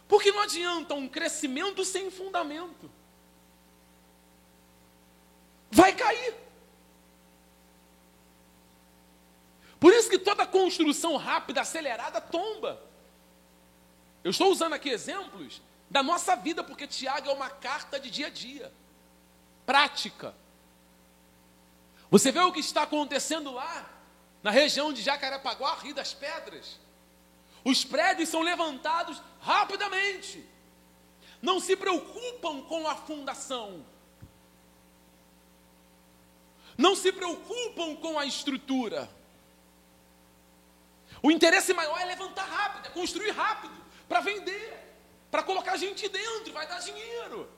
[0.06, 2.90] Porque não adianta um crescimento sem fundamento.
[5.70, 6.34] Vai cair.
[9.80, 12.80] Por isso que toda construção rápida, acelerada, tomba.
[14.24, 15.60] Eu estou usando aqui exemplos
[15.90, 18.72] da nossa vida, porque Tiago é uma carta de dia a dia,
[19.66, 20.34] prática.
[22.10, 23.90] Você vê o que está acontecendo lá,
[24.42, 26.80] na região de Jacarepaguá, Rio das Pedras.
[27.64, 30.44] Os prédios são levantados rapidamente.
[31.40, 33.84] Não se preocupam com a fundação.
[36.76, 39.08] Não se preocupam com a estrutura.
[41.22, 44.78] O interesse maior é levantar rápido, é construir rápido, para vender,
[45.30, 47.48] para colocar gente dentro, vai dar dinheiro.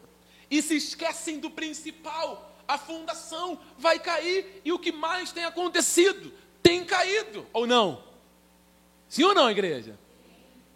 [0.51, 6.33] E se esquecem do principal, a fundação vai cair e o que mais tem acontecido?
[6.63, 8.03] Tem caído ou não?
[9.09, 9.99] Sim ou não, igreja?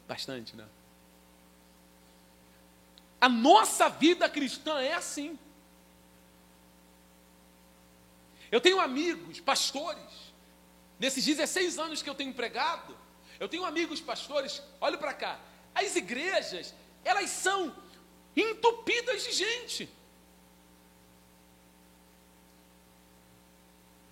[0.07, 0.67] Bastante, né?
[3.21, 5.39] A nossa vida cristã é assim.
[8.51, 10.33] Eu tenho amigos, pastores,
[10.99, 12.97] nesses 16 anos que eu tenho pregado,
[13.39, 15.39] eu tenho amigos pastores, olha para cá,
[15.75, 17.75] as igrejas, elas são
[18.37, 20.01] entupidas de gente.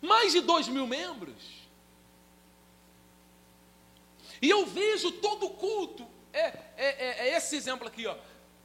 [0.01, 1.43] mais de dois mil membros.
[4.41, 8.17] E eu vejo todo culto, é, é, é, é esse exemplo aqui, ó.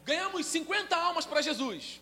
[0.03, 2.01] Ganhamos 50 almas para Jesus.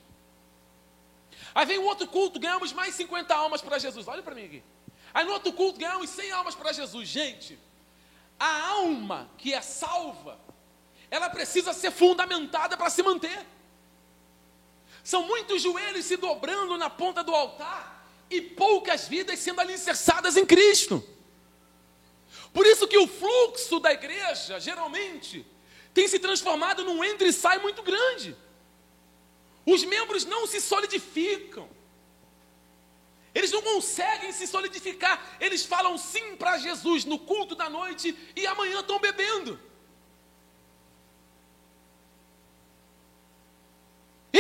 [1.54, 4.08] Aí vem um outro culto, ganhamos mais 50 almas para Jesus.
[4.08, 4.64] Olha para mim aqui.
[5.14, 7.08] Aí no outro culto ganhamos 100 almas para Jesus.
[7.08, 7.60] Gente,
[8.40, 10.40] a alma que é salva,
[11.12, 13.46] ela precisa ser fundamentada para se manter.
[15.04, 20.46] São muitos joelhos se dobrando na ponta do altar e poucas vidas sendo alicerçadas em
[20.46, 21.06] Cristo.
[22.54, 25.46] Por isso que o fluxo da igreja, geralmente,
[25.94, 28.36] tem se transformado num entra e sai muito grande.
[29.66, 31.70] Os membros não se solidificam.
[33.36, 35.38] Eles não conseguem se solidificar.
[35.42, 39.60] Eles falam sim para Jesus no culto da noite e amanhã estão bebendo.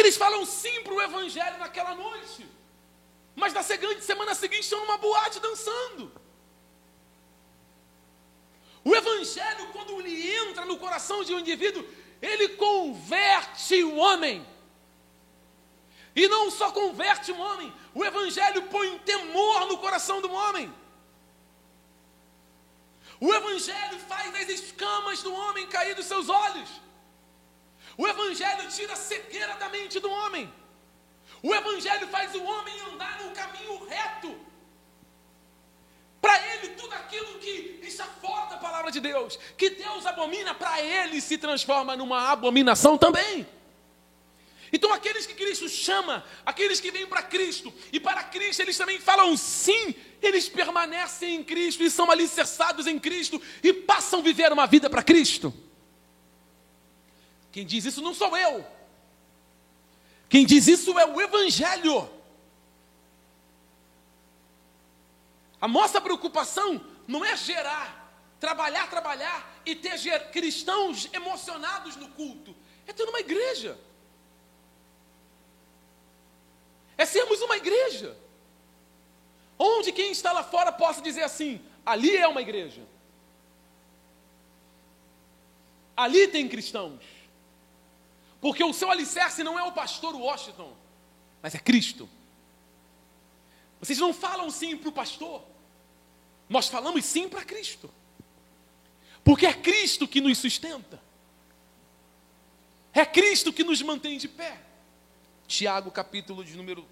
[0.01, 2.41] Eles falam sim para o Evangelho naquela noite
[3.35, 6.11] mas na semana seguinte estão numa boate dançando.
[8.83, 11.87] O Evangelho, quando ele entra no coração de um indivíduo,
[12.21, 14.45] ele converte o homem.
[16.15, 20.73] E não só converte o homem, o Evangelho põe temor no coração do homem.
[23.19, 26.69] O Evangelho faz as escamas do homem cair dos seus olhos.
[27.97, 30.51] O Evangelho tira a cegueira da mente do homem.
[31.43, 34.39] O Evangelho faz o homem andar no caminho reto.
[36.21, 40.81] Para ele, tudo aquilo que está fora da palavra de Deus, que Deus abomina, para
[40.81, 43.47] ele se transforma numa abominação também.
[44.71, 48.99] Então, aqueles que Cristo chama, aqueles que vêm para Cristo, e para Cristo eles também
[48.99, 54.53] falam sim, eles permanecem em Cristo e são alicerçados em Cristo e passam a viver
[54.53, 55.53] uma vida para Cristo.
[57.51, 58.65] Quem diz isso não sou eu,
[60.31, 62.09] quem diz isso é o Evangelho.
[65.59, 72.55] A nossa preocupação não é gerar, trabalhar, trabalhar e ter cristãos emocionados no culto.
[72.87, 73.77] É ter uma igreja.
[76.97, 78.17] É sermos uma igreja.
[79.59, 82.83] Onde quem está lá fora possa dizer assim: ali é uma igreja.
[85.95, 87.01] Ali tem cristãos.
[88.41, 90.75] Porque o seu alicerce não é o pastor Washington,
[91.41, 92.09] mas é Cristo.
[93.79, 95.43] Vocês não falam sim para o pastor,
[96.49, 97.89] nós falamos sim para Cristo.
[99.23, 100.99] Porque é Cristo que nos sustenta.
[102.93, 104.59] É Cristo que nos mantém de pé.
[105.47, 106.85] Tiago, capítulo de número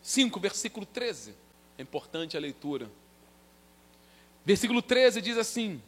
[0.00, 1.34] 5, versículo 13.
[1.76, 2.90] É importante a leitura.
[4.44, 5.82] Versículo 13 diz assim: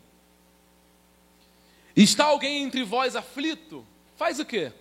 [1.96, 3.86] Está alguém entre vós aflito?
[4.16, 4.72] Faz o quê?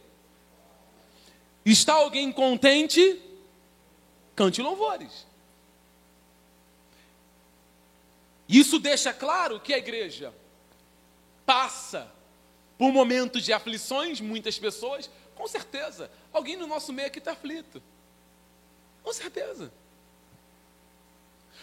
[1.66, 3.22] Está alguém contente?
[4.36, 5.28] Cante louvores.
[8.48, 10.34] Isso deixa claro que a igreja
[11.46, 12.12] passa
[12.78, 16.12] por momentos de aflições, muitas pessoas, Com certeza.
[16.34, 17.82] Alguém no nosso meio aqui está aflito.
[19.02, 19.72] Com certeza.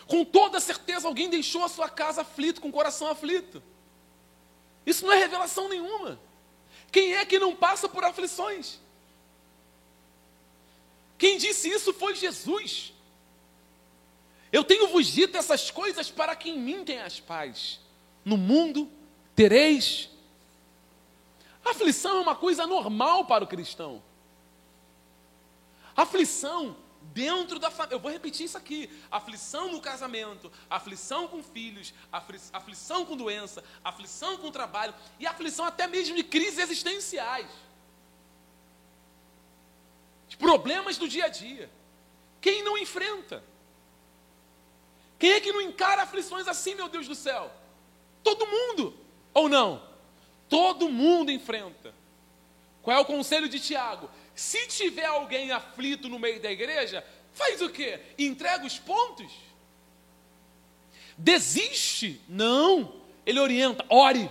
[0.06, 3.62] Com toda certeza, alguém deixou a sua casa aflito, com o coração aflito.
[4.86, 6.18] Isso não é revelação nenhuma.
[6.92, 8.78] Quem é que não passa por aflições?
[11.18, 12.94] Quem disse isso foi Jesus.
[14.52, 17.80] Eu tenho vos dito essas coisas para que em mim tenhas paz.
[18.24, 18.90] No mundo
[19.34, 20.08] tereis.
[21.64, 24.02] Aflição é uma coisa normal para o cristão.
[25.96, 26.76] Aflição
[27.16, 27.94] dentro da família.
[27.94, 31.94] Eu vou repetir isso aqui: aflição no casamento, aflição com filhos,
[32.52, 37.48] aflição com doença, aflição com trabalho e aflição até mesmo de crises existenciais.
[40.28, 41.70] Os problemas do dia a dia.
[42.38, 43.42] Quem não enfrenta?
[45.18, 47.50] Quem é que não encara aflições assim, meu Deus do céu?
[48.22, 48.94] Todo mundo,
[49.32, 49.82] ou não?
[50.50, 51.94] Todo mundo enfrenta.
[52.82, 54.10] Qual é o conselho de Tiago?
[54.36, 57.98] Se tiver alguém aflito no meio da igreja, faz o quê?
[58.18, 59.32] Entrega os pontos?
[61.16, 62.20] Desiste?
[62.28, 63.00] Não.
[63.24, 64.30] Ele orienta, ore.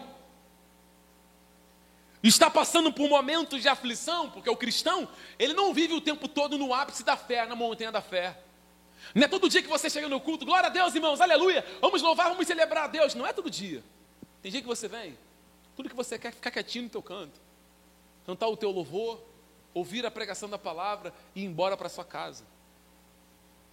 [2.21, 6.57] Está passando por momentos de aflição, porque o cristão, ele não vive o tempo todo
[6.57, 8.37] no ápice da fé, na montanha da fé.
[9.13, 12.01] Não é todo dia que você chega no culto, glória a Deus, irmãos, aleluia, vamos
[12.01, 13.13] louvar, vamos celebrar a Deus.
[13.15, 13.83] Não é todo dia.
[14.41, 15.17] Tem dia que você vem,
[15.75, 17.39] tudo que você quer é ficar quietinho no teu canto,
[18.25, 19.19] cantar o teu louvor,
[19.75, 22.43] ouvir a pregação da palavra e ir embora para sua casa.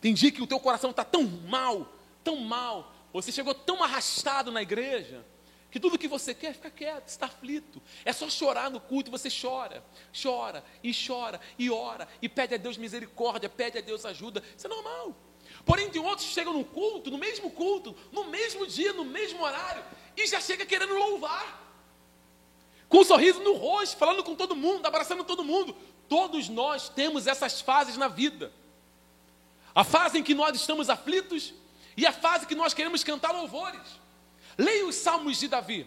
[0.00, 1.86] Tem dia que o teu coração está tão mal,
[2.22, 5.24] tão mal, você chegou tão arrastado na igreja,
[5.70, 7.80] que tudo que você quer é ficar quieto, está aflito.
[8.04, 9.82] É só chorar no culto, você chora,
[10.22, 14.42] chora e chora e ora e pede a Deus misericórdia, pede a Deus ajuda.
[14.56, 15.16] Isso é normal.
[15.64, 19.42] Porém, tem outros que chegam no culto, no mesmo culto, no mesmo dia, no mesmo
[19.42, 19.84] horário,
[20.16, 21.60] e já chega querendo louvar.
[22.88, 25.74] Com um sorriso no rosto, falando com todo mundo, abraçando todo mundo.
[26.12, 28.52] Todos nós temos essas fases na vida.
[29.74, 31.54] A fase em que nós estamos aflitos
[31.96, 33.80] e a fase que nós queremos cantar louvores.
[34.58, 35.86] Leia os salmos de Davi.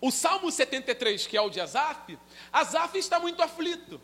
[0.00, 2.18] O Salmo 73, que é o de Asaf,
[2.50, 4.00] Asaf está muito aflito.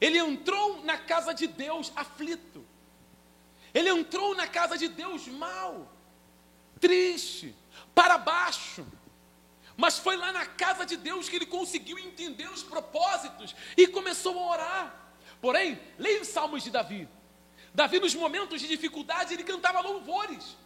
[0.00, 2.66] Ele entrou na casa de Deus aflito.
[3.72, 5.86] Ele entrou na casa de Deus mal,
[6.80, 7.54] triste,
[7.94, 8.84] para baixo.
[9.76, 14.38] Mas foi lá na casa de Deus que ele conseguiu entender os propósitos e começou
[14.38, 15.14] a orar.
[15.40, 17.08] Porém, leia os salmos de Davi.
[17.74, 20.56] Davi, nos momentos de dificuldade, ele cantava louvores.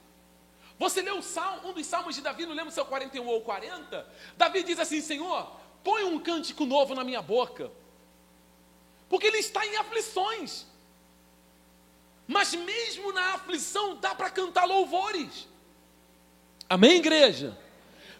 [0.78, 4.06] Você salmo, um dos salmos de Davi, não lembro se é o 41 ou 40.
[4.36, 5.50] Davi diz assim: Senhor,
[5.82, 7.70] põe um cântico novo na minha boca.
[9.08, 10.66] Porque ele está em aflições.
[12.26, 15.48] Mas mesmo na aflição dá para cantar louvores.
[16.68, 17.56] Amém, igreja?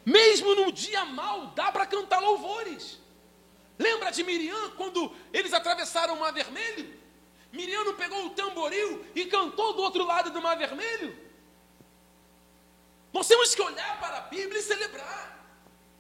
[0.07, 2.96] Mesmo no dia mal, dá para cantar louvores.
[3.76, 6.94] Lembra de Miriam quando eles atravessaram o Mar Vermelho?
[7.52, 11.18] Miriam não pegou o tamboril e cantou do outro lado do Mar Vermelho?
[13.12, 15.44] Nós temos que olhar para a Bíblia e celebrar,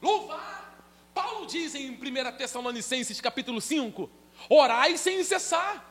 [0.00, 0.78] louvar.
[1.12, 4.08] Paulo diz em 1 Tessalonicenses capítulo 5:
[4.48, 5.84] orai sem cessar.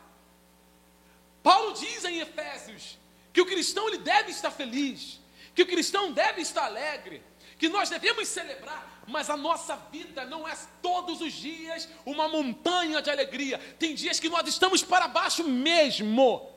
[1.44, 2.98] Paulo diz em Efésios
[3.34, 5.20] que o cristão ele deve estar feliz,
[5.54, 7.22] que o cristão deve estar alegre,
[7.58, 13.02] que nós devemos celebrar, mas a nossa vida não é todos os dias uma montanha
[13.02, 13.58] de alegria.
[13.80, 16.52] Tem dias que nós estamos para baixo mesmo.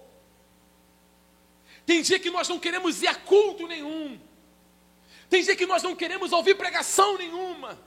[1.86, 4.20] Tem dia que nós não queremos ir a culto nenhum.
[5.30, 7.78] Tem dia que nós não queremos ouvir pregação nenhuma.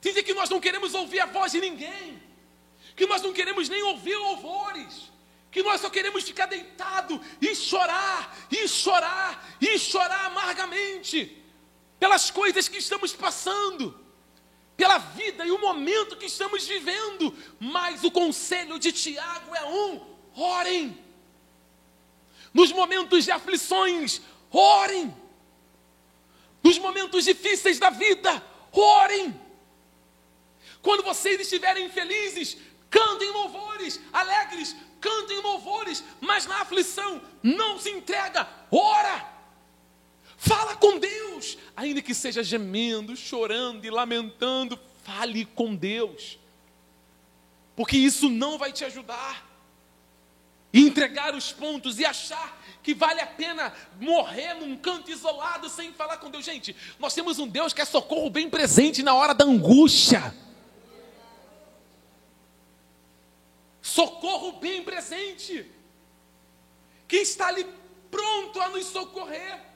[0.00, 2.22] Tem dia que nós não queremos ouvir a voz de ninguém.
[2.94, 5.10] Que nós não queremos nem ouvir louvores.
[5.50, 11.39] Que nós só queremos ficar deitado e chorar, e chorar, e chorar amargamente
[12.00, 13.94] pelas coisas que estamos passando,
[14.74, 17.36] pela vida e o momento que estamos vivendo.
[17.60, 20.00] Mas o conselho de Tiago é um:
[20.34, 20.98] orem.
[22.52, 25.14] Nos momentos de aflições, orem.
[26.62, 28.42] Nos momentos difíceis da vida,
[28.72, 29.38] orem.
[30.82, 32.56] Quando vocês estiverem felizes,
[32.88, 39.39] cantem louvores, alegres, cantem louvores, mas na aflição, não se entrega, ora.
[40.42, 46.38] Fala com Deus, ainda que seja gemendo, chorando e lamentando, fale com Deus,
[47.76, 49.48] porque isso não vai te ajudar.
[50.72, 55.92] E entregar os pontos e achar que vale a pena morrer num canto isolado sem
[55.92, 56.44] falar com Deus.
[56.44, 60.34] Gente, nós temos um Deus que é socorro bem presente na hora da angústia.
[63.82, 65.70] Socorro bem presente,
[67.08, 67.66] que está ali
[68.10, 69.69] pronto a nos socorrer.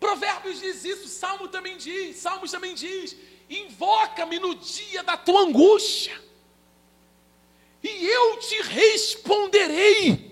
[0.00, 3.14] Provérbios diz isso, Salmo também diz, Salmos também diz:
[3.50, 6.18] invoca-me no dia da tua angústia.
[7.82, 10.30] e eu te responderei.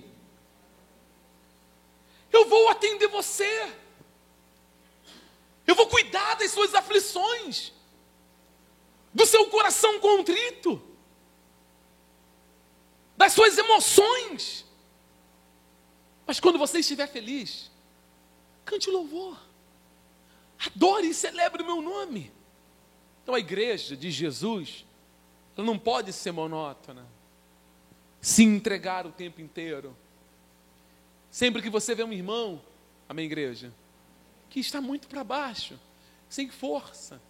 [2.32, 3.74] Eu vou atender você.
[5.66, 7.72] Eu vou cuidar das suas aflições,
[9.12, 10.80] do seu coração contrito,
[13.16, 14.64] das suas emoções.
[16.26, 17.70] Mas quando você estiver feliz,
[18.64, 19.47] cante louvor,
[20.66, 22.32] adore e celebre o meu nome.
[23.22, 24.84] Então a igreja de Jesus,
[25.56, 27.06] ela não pode ser monótona,
[28.20, 29.96] se entregar o tempo inteiro.
[31.30, 32.60] Sempre que você vê um irmão,
[33.08, 33.72] amém, igreja,
[34.48, 35.78] que está muito para baixo,
[36.28, 37.20] sem força,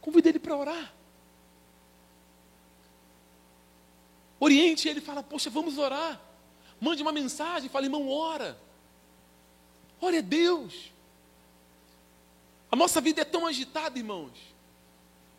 [0.00, 0.94] convide ele para orar.
[4.38, 6.20] Oriente ele fala, poxa, vamos orar.
[6.80, 8.58] Mande uma mensagem, fala, irmão, ora.
[10.00, 10.92] Ore a Deus.
[12.74, 14.32] A nossa vida é tão agitada, irmãos,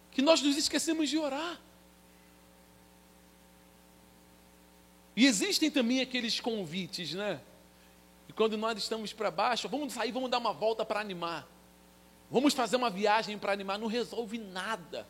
[0.10, 1.60] que nós nos esquecemos de orar.
[5.14, 7.42] E existem também aqueles convites, né?
[8.30, 11.46] E quando nós estamos para baixo, vamos sair, vamos dar uma volta para animar.
[12.32, 15.06] Vamos fazer uma viagem para animar, não resolve nada.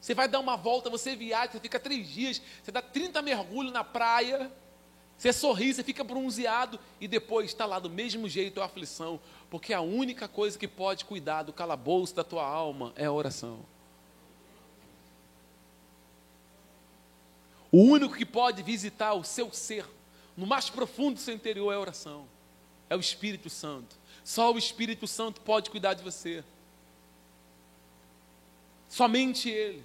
[0.00, 3.72] Você vai dar uma volta, você viaja, você fica três dias, você dá 30 mergulhos
[3.72, 4.52] na praia,
[5.18, 9.18] você sorri, você fica bronzeado e depois está lá do mesmo jeito a aflição,
[9.50, 13.58] porque a única coisa que pode cuidar do calabouço da tua alma é a oração.
[17.72, 19.84] O único que pode visitar o seu ser,
[20.36, 22.26] no mais profundo do seu interior, é a oração.
[22.88, 23.96] É o Espírito Santo.
[24.22, 26.44] Só o Espírito Santo pode cuidar de você.
[28.88, 29.84] Somente Ele.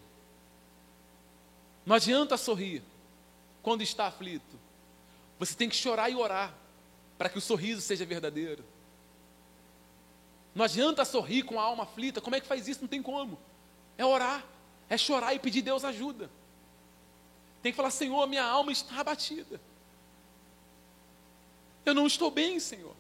[1.86, 2.84] Não adianta sorrir
[3.64, 4.63] quando está aflito.
[5.46, 6.54] Você tem que chorar e orar
[7.18, 8.64] para que o sorriso seja verdadeiro.
[10.56, 12.22] Não adianta sorrir com a alma aflita.
[12.22, 12.82] Como é que faz isso?
[12.82, 13.38] Não tem como.
[13.98, 14.46] É orar,
[14.90, 16.30] é chorar e pedir Deus ajuda.
[17.62, 19.60] Tem que falar, Senhor, minha alma está abatida.
[21.86, 22.96] Eu não estou bem, Senhor.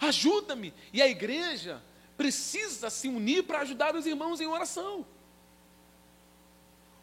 [0.00, 0.72] Ajuda-me.
[0.90, 1.82] E a igreja
[2.16, 5.04] precisa se unir para ajudar os irmãos em oração.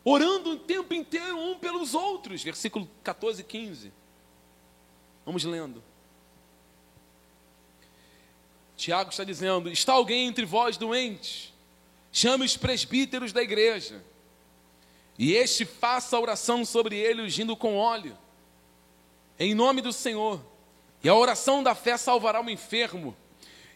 [0.06, 2.42] Orando o tempo inteiro um pelos outros.
[2.42, 3.92] Versículo 14 e 15.
[5.26, 5.84] Vamos lendo.
[8.78, 11.54] Tiago está dizendo: Está alguém entre vós doente?
[12.12, 14.02] Chame os presbíteros da igreja
[15.18, 18.18] e este faça a oração sobre ele, ungindo com óleo,
[19.40, 20.42] em nome do Senhor.
[21.04, 23.16] E a oração da fé salvará o enfermo,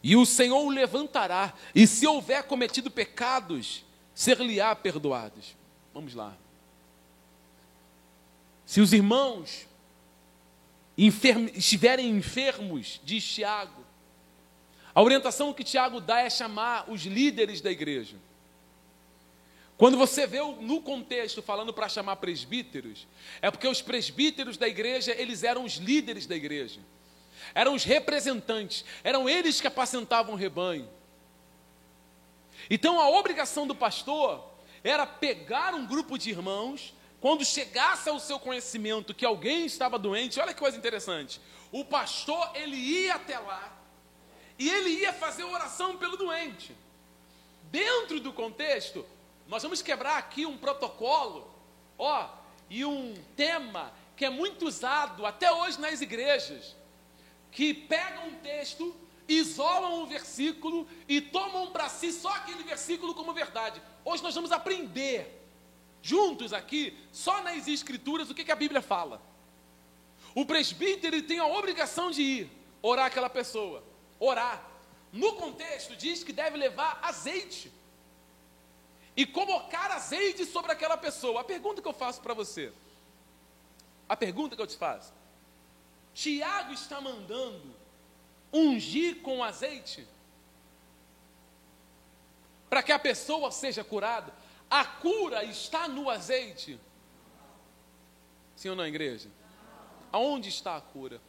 [0.03, 5.55] e o Senhor o levantará, e se houver cometido pecados, ser-lhe-á perdoados.
[5.93, 6.35] Vamos lá.
[8.65, 9.67] Se os irmãos
[10.95, 13.83] estiverem enfermos, diz Tiago,
[14.93, 18.17] a orientação que Tiago dá é chamar os líderes da igreja.
[19.77, 23.07] Quando você vê no contexto falando para chamar presbíteros,
[23.41, 26.81] é porque os presbíteros da igreja, eles eram os líderes da igreja.
[27.55, 30.89] Eram os representantes, eram eles que apacentavam o rebanho.
[32.69, 34.48] Então a obrigação do pastor
[34.83, 40.39] era pegar um grupo de irmãos, quando chegasse ao seu conhecimento que alguém estava doente,
[40.39, 41.41] olha que coisa interessante.
[41.71, 43.77] O pastor, ele ia até lá
[44.57, 46.75] e ele ia fazer oração pelo doente.
[47.63, 49.05] Dentro do contexto,
[49.47, 51.49] nós vamos quebrar aqui um protocolo,
[51.97, 52.29] ó,
[52.69, 56.75] e um tema que é muito usado até hoje nas igrejas,
[57.51, 58.95] que pegam um texto,
[59.27, 63.81] isolam um versículo e tomam para si só aquele versículo como verdade.
[64.03, 65.39] Hoje nós vamos aprender
[66.01, 69.21] juntos aqui, só nas escrituras, o que, que a Bíblia fala.
[70.33, 73.83] O presbítero ele tem a obrigação de ir orar aquela pessoa,
[74.19, 74.65] orar.
[75.11, 77.71] No contexto diz que deve levar azeite
[79.17, 81.41] e colocar azeite sobre aquela pessoa.
[81.41, 82.71] A pergunta que eu faço para você,
[84.07, 85.13] a pergunta que eu te faço,
[86.13, 87.75] Tiago está mandando
[88.51, 90.07] ungir com azeite
[92.69, 94.33] para que a pessoa seja curada.
[94.69, 96.79] A cura está no azeite.
[98.55, 99.29] Sim ou não, igreja?
[100.11, 101.19] Aonde está a cura?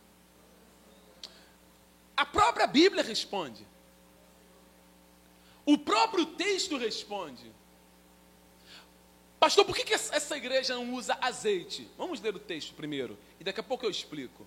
[2.16, 3.66] A própria Bíblia responde.
[5.64, 7.50] O próprio texto responde.
[9.38, 11.88] Pastor, por que, que essa igreja não usa azeite?
[11.96, 14.46] Vamos ler o texto primeiro e daqui a pouco eu explico.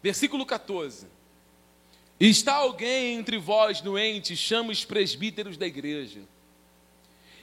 [0.00, 1.08] Versículo 14.
[2.20, 6.20] Está alguém entre vós doente, chama os presbíteros da igreja.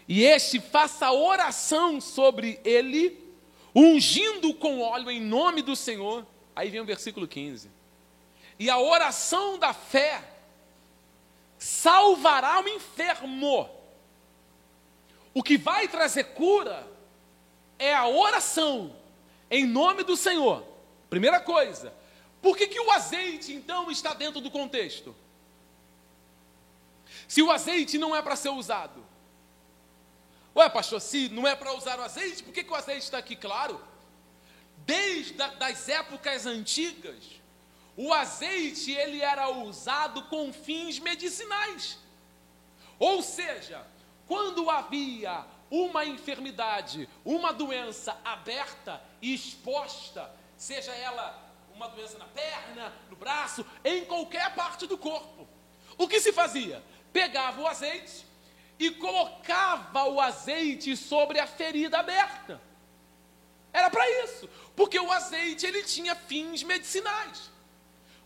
[0.08, 3.18] E este faça oração sobre ele,
[3.74, 6.26] ungindo com óleo em nome do Senhor.
[6.56, 7.70] Aí vem o versículo 15.
[8.60, 10.22] E a oração da fé
[11.58, 13.70] salvará o enfermo
[15.36, 16.88] o que vai trazer cura
[17.78, 18.96] é a oração
[19.52, 20.64] em nome do Senhor.
[21.10, 21.94] Primeira coisa.
[22.46, 25.16] Por que, que o azeite, então, está dentro do contexto?
[27.28, 29.04] Se o azeite não é para ser usado.
[30.56, 33.18] Ué, pastor, se não é para usar o azeite, por que, que o azeite está
[33.18, 33.36] aqui?
[33.36, 33.84] Claro.
[34.86, 37.42] Desde as épocas antigas,
[37.98, 41.98] o azeite ele era usado com fins medicinais.
[43.00, 43.88] Ou seja,
[44.28, 51.45] quando havia uma enfermidade, uma doença aberta e exposta, seja ela
[51.76, 55.48] uma doença na perna, no braço, em qualquer parte do corpo,
[55.98, 56.82] o que se fazia?
[57.12, 58.26] Pegava o azeite
[58.80, 62.62] e colocava o azeite sobre a ferida aberta.
[63.72, 67.52] Era para isso, porque o azeite ele tinha fins medicinais.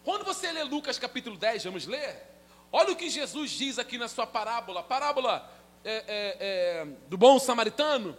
[0.03, 2.27] Quando você lê Lucas capítulo 10, vamos ler,
[2.71, 5.51] olha o que Jesus diz aqui na sua parábola, parábola
[5.83, 8.17] é, é, é, do bom samaritano.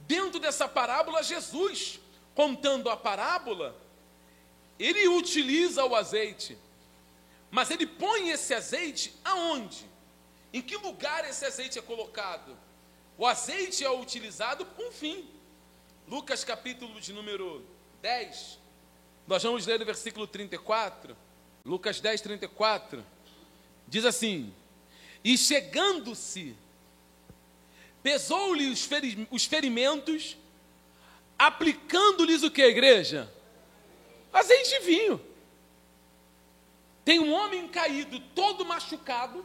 [0.00, 2.00] Dentro dessa parábola, Jesus,
[2.34, 3.76] contando a parábola,
[4.78, 6.56] ele utiliza o azeite,
[7.50, 9.86] mas ele põe esse azeite aonde?
[10.52, 12.56] Em que lugar esse azeite é colocado?
[13.16, 15.28] O azeite é utilizado com fim.
[16.06, 17.62] Lucas capítulo de número
[18.00, 18.58] 10,
[19.26, 21.14] nós vamos ler o versículo 34.
[21.64, 23.04] Lucas 10, 34.
[23.86, 24.54] Diz assim:
[25.22, 26.56] E chegando-se,
[28.02, 30.36] pesou-lhe os, feri os ferimentos,
[31.38, 33.30] aplicando-lhes o que, igreja?
[34.32, 35.20] Azeite de vinho.
[37.04, 39.44] Tem um homem caído, todo machucado,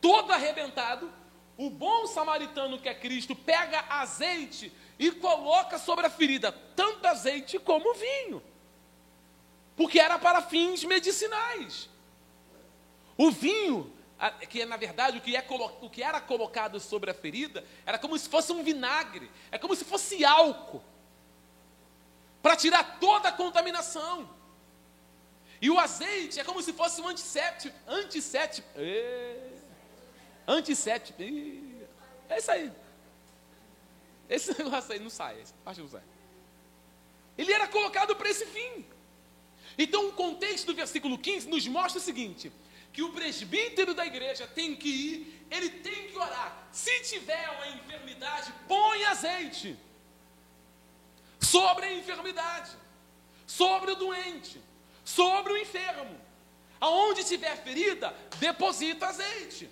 [0.00, 1.12] todo arrebentado.
[1.58, 7.58] O bom samaritano que é Cristo pega azeite e coloca sobre a ferida, tanto azeite
[7.58, 8.42] como vinho,
[9.74, 11.88] porque era para fins medicinais.
[13.16, 13.92] O vinho,
[14.48, 15.46] que na verdade o que, é,
[15.80, 19.74] o que era colocado sobre a ferida, era como se fosse um vinagre, é como
[19.74, 20.82] se fosse álcool,
[22.46, 24.30] para tirar toda a contaminação.
[25.60, 28.68] E o azeite é como se fosse um antisséptico, antisséptico,
[30.46, 31.20] Antisséptico.
[32.28, 32.70] É isso aí.
[34.30, 36.04] Esse negócio aí não sai, essa parte não sai.
[37.36, 38.86] Ele era colocado para esse fim.
[39.76, 42.52] Então, o contexto do versículo 15 nos mostra o seguinte:
[42.92, 46.68] que o presbítero da igreja tem que ir, ele tem que orar.
[46.70, 49.76] Se tiver uma enfermidade, põe azeite
[51.50, 52.70] sobre a enfermidade,
[53.46, 54.60] sobre o doente,
[55.04, 56.20] sobre o enfermo.
[56.80, 59.70] Aonde tiver ferida, deposita azeite.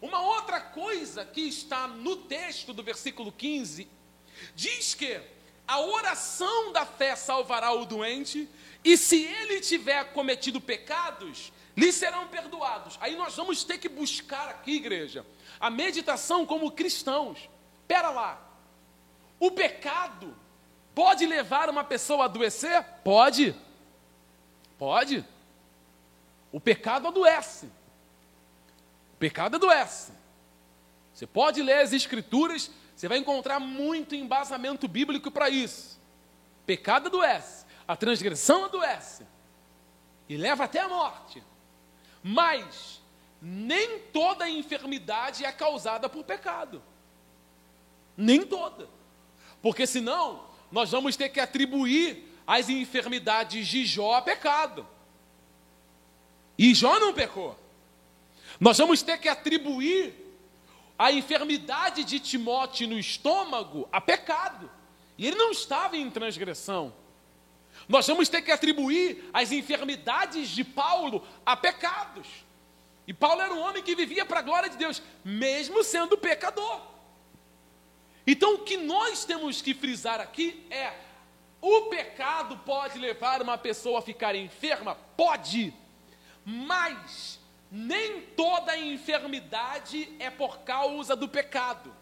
[0.00, 3.88] Uma outra coisa que está no texto do versículo 15
[4.54, 5.20] diz que
[5.66, 8.48] a oração da fé salvará o doente,
[8.84, 12.96] e se ele tiver cometido pecados, lhe serão perdoados.
[13.00, 15.26] Aí nós vamos ter que buscar aqui, igreja,
[15.58, 17.48] a meditação como cristãos.
[17.88, 18.40] Pera lá.
[19.40, 20.36] O pecado
[20.96, 22.82] pode levar uma pessoa a adoecer?
[23.04, 23.54] Pode.
[24.78, 25.22] Pode.
[26.50, 27.66] O pecado adoece.
[29.12, 30.12] O pecado adoece.
[31.12, 36.00] Você pode ler as escrituras, você vai encontrar muito embasamento bíblico para isso.
[36.64, 39.26] Pecado adoece, a transgressão adoece
[40.30, 41.42] e leva até a morte.
[42.22, 43.02] Mas
[43.40, 46.82] nem toda enfermidade é causada por pecado.
[48.16, 48.88] Nem toda.
[49.60, 54.86] Porque senão nós vamos ter que atribuir as enfermidades de Jó a pecado.
[56.58, 57.58] E Jó não pecou.
[58.58, 60.14] Nós vamos ter que atribuir
[60.98, 64.70] a enfermidade de Timóteo no estômago a pecado.
[65.18, 66.94] E ele não estava em transgressão.
[67.88, 72.26] Nós vamos ter que atribuir as enfermidades de Paulo a pecados.
[73.06, 76.80] E Paulo era um homem que vivia para a glória de Deus, mesmo sendo pecador.
[78.26, 80.92] Então o que nós temos que frisar aqui é:
[81.60, 84.96] o pecado pode levar uma pessoa a ficar enferma?
[85.16, 85.72] Pode,
[86.44, 87.38] mas
[87.70, 91.94] nem toda enfermidade é por causa do pecado.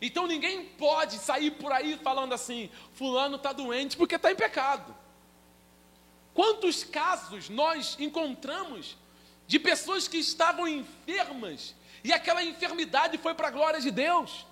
[0.00, 4.96] Então ninguém pode sair por aí falando assim: Fulano está doente porque está em pecado.
[6.34, 8.96] Quantos casos nós encontramos
[9.46, 14.46] de pessoas que estavam enfermas e aquela enfermidade foi para a glória de Deus?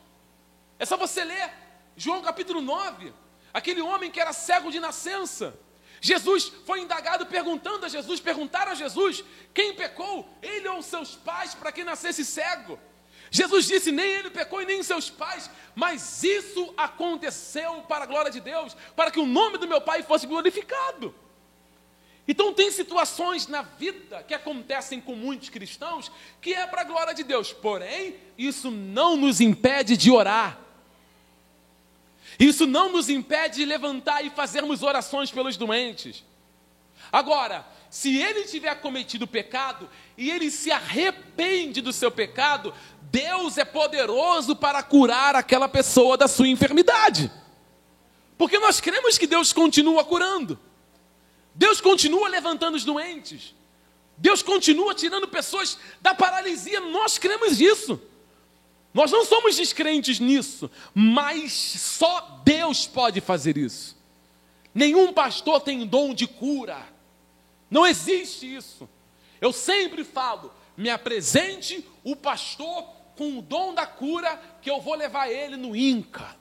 [0.80, 1.52] É só você ler
[1.96, 3.12] João capítulo 9,
[3.54, 5.56] aquele homem que era cego de nascença
[6.00, 9.22] Jesus foi indagado perguntando a Jesus, perguntaram a Jesus,
[9.52, 12.78] quem pecou, ele ou seus pais, para que nascesse cego?
[13.30, 18.30] Jesus disse: nem ele pecou e nem seus pais, mas isso aconteceu para a glória
[18.30, 21.14] de Deus, para que o nome do meu Pai fosse glorificado.
[22.26, 26.10] Então, tem situações na vida que acontecem com muitos cristãos
[26.40, 30.58] que é para a glória de Deus, porém, isso não nos impede de orar.
[32.40, 36.24] Isso não nos impede de levantar e fazermos orações pelos doentes.
[37.12, 39.86] Agora, se ele tiver cometido pecado
[40.16, 42.72] e ele se arrepende do seu pecado,
[43.02, 47.30] Deus é poderoso para curar aquela pessoa da sua enfermidade.
[48.38, 50.58] Porque nós cremos que Deus continua curando.
[51.54, 53.54] Deus continua levantando os doentes.
[54.16, 56.80] Deus continua tirando pessoas da paralisia.
[56.80, 58.00] Nós cremos nisso.
[58.92, 63.96] Nós não somos descrentes nisso, mas só Deus pode fazer isso.
[64.74, 66.86] Nenhum pastor tem dom de cura.
[67.70, 68.88] Não existe isso.
[69.40, 72.84] Eu sempre falo: me apresente o pastor
[73.16, 76.36] com o dom da cura, que eu vou levar ele no INCA.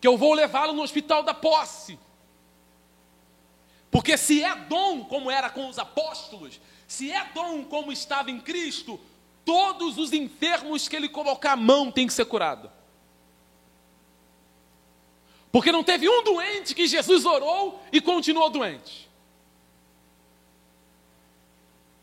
[0.00, 1.98] Que eu vou levá-lo no hospital da posse.
[3.90, 8.38] Porque se é dom, como era com os apóstolos, se é dom como estava em
[8.40, 9.00] Cristo,
[9.48, 12.70] todos os enfermos que ele colocar a mão têm que ser curado.
[15.50, 19.08] Porque não teve um doente que Jesus orou e continuou doente.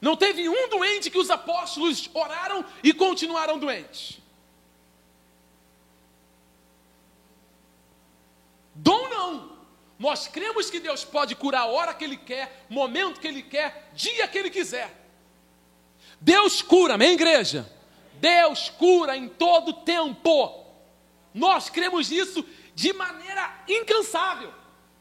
[0.01, 4.17] Não teve um doente que os apóstolos oraram e continuaram doentes.
[8.73, 9.55] Dom não.
[9.99, 13.91] Nós cremos que Deus pode curar a hora que Ele quer, momento que Ele quer,
[13.93, 15.04] dia que Ele quiser.
[16.25, 17.71] Deus cura, amém, igreja?
[18.13, 20.65] Deus cura em todo tempo.
[21.31, 24.51] Nós cremos nisso de maneira incansável.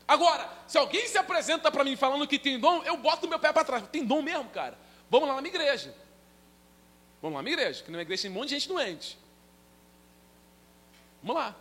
[0.06, 3.54] Agora, se alguém se apresenta para mim falando que tem dom, eu boto meu pé
[3.54, 3.88] para trás.
[3.88, 4.76] Tem dom mesmo, cara.
[5.08, 5.96] Vamos lá na minha igreja.
[7.22, 9.18] Vamos lá na minha igreja, que na minha igreja tem um monte de gente doente.
[11.22, 11.56] Vamos lá.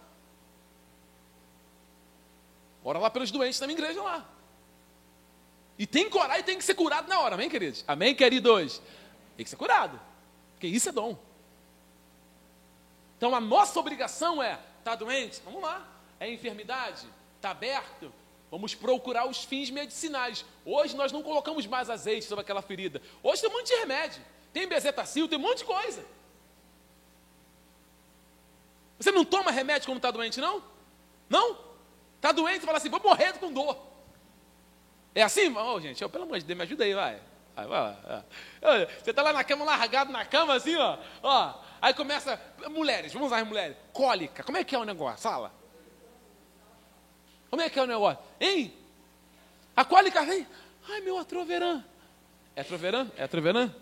[2.84, 4.28] Ora lá pelos doentes da minha igreja lá.
[5.80, 7.86] E tem que orar e tem que ser curado na hora, amém, queridos?
[7.88, 8.82] Amém, queridos?
[9.36, 10.00] Tem que ser curado,
[10.54, 11.18] porque isso é dom.
[13.18, 15.42] Então a nossa obrigação é: está doente?
[15.44, 15.88] Vamos lá.
[16.20, 17.08] É enfermidade?
[17.38, 18.14] Está aberto?
[18.52, 20.46] Vamos procurar os fins medicinais.
[20.64, 23.02] Hoje nós não colocamos mais azeite sobre aquela ferida.
[23.24, 24.22] Hoje tem um monte de remédio.
[24.54, 26.06] Tem bezetacil, tem um monte de coisa.
[29.00, 30.64] Você não toma remédio quando está doente, não?
[31.28, 31.58] Não?
[32.18, 33.78] Está doente e fala assim, vou morrer com dor.
[35.16, 35.54] É assim?
[35.56, 37.22] Oh, gente, eu, pelo amor de Deus, me ajuda aí, vai.
[37.56, 37.98] Vai, vai,
[38.62, 38.86] vai.
[38.86, 40.98] Você está lá na cama, largado na cama, assim, ó.
[41.22, 41.54] ó.
[41.82, 42.40] Aí começa,
[42.70, 43.76] mulheres, vamos lá, mulheres.
[43.92, 45.22] Cólica, como é que é o negócio?
[45.22, 45.52] Fala.
[47.50, 48.24] Como é que é o negócio?
[48.40, 48.74] Hein?
[49.76, 50.48] A cólica vem.
[50.90, 51.84] Ai, meu atroverã.
[52.56, 53.12] É troverã?
[53.18, 53.74] É troverã?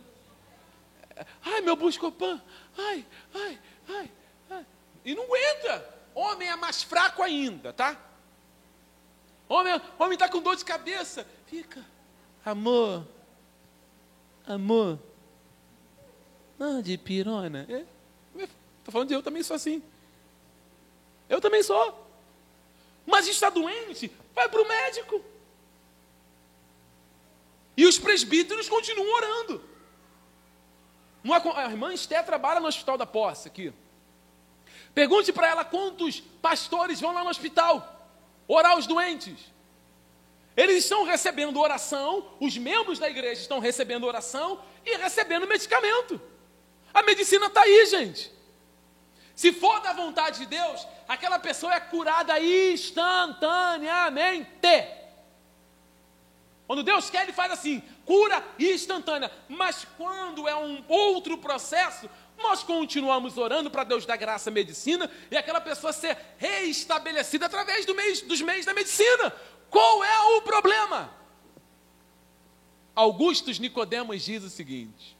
[1.45, 2.41] Ai, meu buscopan.
[2.77, 3.59] Ai, ai,
[3.89, 4.11] ai,
[4.49, 4.65] ai.
[5.05, 6.01] E não aguenta.
[6.13, 7.97] Homem é mais fraco ainda, tá?
[9.47, 11.27] Homem, homem está com dor de cabeça.
[11.47, 11.85] Fica.
[12.45, 13.05] Amor.
[14.53, 14.99] Amor.
[16.59, 17.61] Não, de pirona.
[17.61, 18.91] Estou é.
[18.91, 19.81] falando de eu também sou assim.
[21.29, 22.07] Eu também sou.
[23.05, 25.23] Mas está doente, vai para o médico.
[27.77, 29.63] E os presbíteros continuam orando.
[31.55, 33.73] A irmã Esté trabalha no hospital da posse aqui.
[34.93, 38.09] Pergunte para ela quantos pastores vão lá no hospital
[38.47, 39.50] orar os doentes.
[40.55, 46.21] Eles estão recebendo oração, os membros da igreja estão recebendo oração e recebendo medicamento.
[46.93, 48.31] A medicina está aí, gente.
[49.35, 54.47] Se for da vontade de Deus, aquela pessoa é curada instantaneamente.
[56.67, 59.31] Quando Deus quer, Ele faz assim, cura instantânea.
[59.49, 65.09] Mas quando é um outro processo, nós continuamos orando para Deus dar graça à medicina
[65.29, 69.33] e aquela pessoa ser reestabelecida através do mês, dos meios da medicina.
[69.71, 71.09] Qual é o problema?
[72.93, 75.17] Augustus Nicodemos diz o seguinte: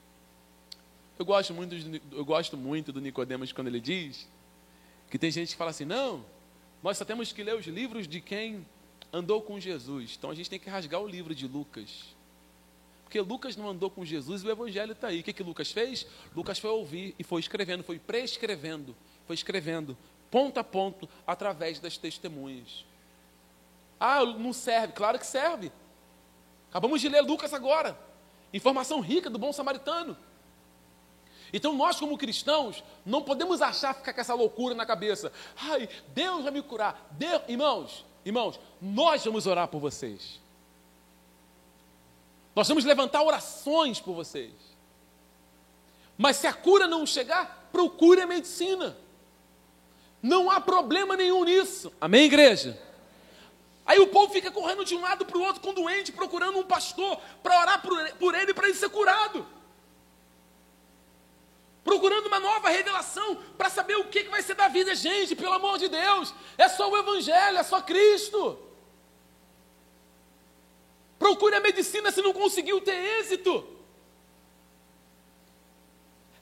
[1.18, 1.74] eu gosto muito,
[2.12, 4.28] eu gosto muito do Nicodemos quando ele diz
[5.10, 6.26] que tem gente que fala assim: não,
[6.84, 8.66] nós só temos que ler os livros de quem
[9.14, 10.16] andou com Jesus.
[10.18, 12.14] Então a gente tem que rasgar o livro de Lucas.
[13.04, 15.22] Porque Lucas não andou com Jesus e o Evangelho está aí.
[15.22, 16.06] O que, que Lucas fez?
[16.36, 18.96] Lucas foi ouvir e foi escrevendo, foi prescrevendo,
[19.28, 19.98] foi escrevendo,
[20.30, 22.86] ponto a ponto, através das testemunhas.
[24.04, 24.94] Ah, não serve?
[24.94, 25.72] Claro que serve.
[26.72, 27.96] Acabamos de ler Lucas agora.
[28.52, 30.18] Informação rica do bom samaritano.
[31.54, 35.32] Então nós, como cristãos, não podemos achar ficar com essa loucura na cabeça.
[35.56, 37.10] Ai, Deus vai me curar.
[37.12, 37.44] Deus...
[37.48, 40.42] Irmãos, irmãos, nós vamos orar por vocês.
[42.56, 44.52] Nós vamos levantar orações por vocês.
[46.18, 48.98] Mas se a cura não chegar, procure a medicina.
[50.24, 51.94] Não há problema nenhum nisso.
[52.02, 52.82] Amém, igreja?
[53.92, 56.64] Aí o povo fica correndo de um lado para o outro com doente, procurando um
[56.64, 57.82] pastor para orar
[58.18, 59.46] por ele, para ele ser curado.
[61.84, 65.56] procurando uma nova revelação para saber o que, que vai ser da vida, gente, pelo
[65.56, 68.58] amor de Deus, é só o Evangelho, é só Cristo.
[71.20, 73.71] Procure a medicina se não conseguiu ter êxito.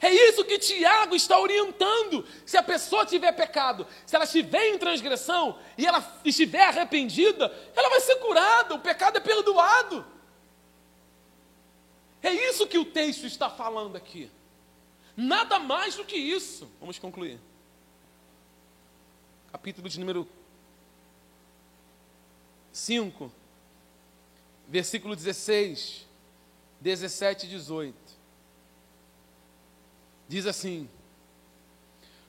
[0.02, 2.26] É isso que Tiago está orientando.
[2.46, 7.46] Se a pessoa tiver pecado, se ela estiver em transgressão e ela estiver arrependida,
[7.76, 10.06] ela vai ser curada, o pecado é perdoado.
[12.24, 14.32] É isso que o texto está falando aqui.
[15.16, 16.70] Nada mais do que isso.
[16.80, 17.40] Vamos concluir.
[19.52, 20.28] Capítulo de número
[22.72, 23.32] 5,
[24.68, 26.06] versículo 16,
[26.80, 28.09] 17 e 18.
[30.30, 30.88] Diz assim: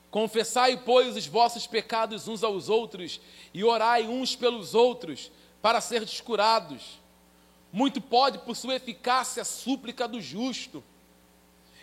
[0.09, 3.21] Confessai, pois, os vossos pecados uns aos outros,
[3.53, 5.31] e orai uns pelos outros,
[5.61, 6.99] para ser curados.
[7.71, 10.83] Muito pode, por sua eficácia, a súplica do justo.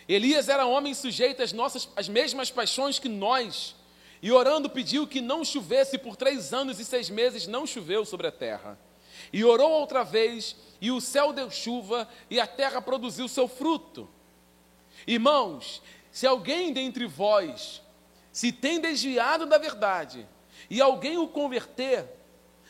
[0.09, 3.73] Elias era homem sujeito às, nossas, às mesmas paixões que nós,
[4.21, 8.27] e orando pediu que não chovesse por três anos e seis meses, não choveu sobre
[8.27, 8.77] a terra.
[9.31, 14.09] E orou outra vez, e o céu deu chuva, e a terra produziu seu fruto.
[15.07, 15.81] Irmãos,
[16.11, 17.81] se alguém dentre vós
[18.31, 20.27] se tem desviado da verdade
[20.69, 22.05] e alguém o converter,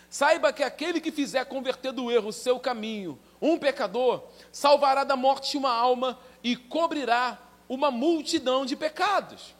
[0.09, 5.15] saiba que aquele que fizer converter do erro o seu caminho, um pecador, salvará da
[5.15, 9.55] morte uma alma e cobrirá uma multidão de pecados.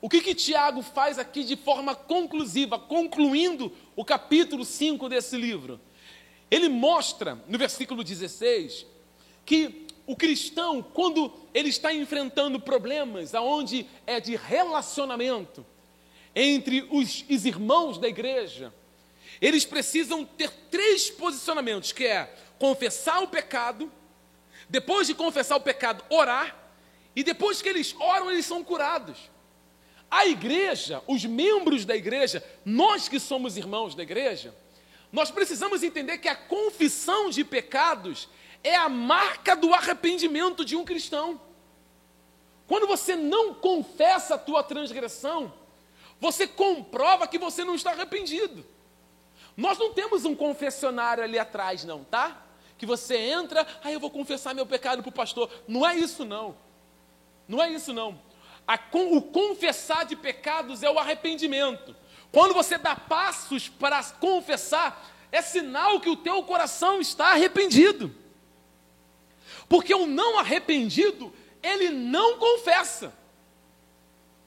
[0.00, 5.80] O que que Tiago faz aqui de forma conclusiva, concluindo o capítulo 5 desse livro?
[6.50, 8.84] Ele mostra, no versículo 16,
[9.46, 15.64] que o cristão, quando ele está enfrentando problemas aonde é de relacionamento
[16.34, 18.72] entre os, os irmãos da igreja,
[19.40, 23.90] eles precisam ter três posicionamentos, que é confessar o pecado,
[24.68, 26.56] depois de confessar o pecado, orar,
[27.14, 29.30] e depois que eles oram, eles são curados.
[30.10, 34.54] A igreja, os membros da igreja, nós que somos irmãos da igreja,
[35.10, 38.28] nós precisamos entender que a confissão de pecados
[38.64, 41.40] é a marca do arrependimento de um cristão.
[42.66, 45.52] Quando você não confessa a tua transgressão,
[46.20, 48.64] você comprova que você não está arrependido.
[49.56, 52.42] Nós não temos um confessionário ali atrás, não, tá?
[52.78, 55.50] Que você entra, aí ah, eu vou confessar meu pecado para o pastor.
[55.68, 56.56] Não é isso, não.
[57.46, 58.20] Não é isso, não.
[58.66, 61.94] A, o confessar de pecados é o arrependimento.
[62.30, 68.21] Quando você dá passos para confessar, é sinal que o teu coração está arrependido.
[69.72, 73.10] Porque o não arrependido, ele não confessa.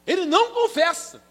[0.05, 1.23] Ele não confessa.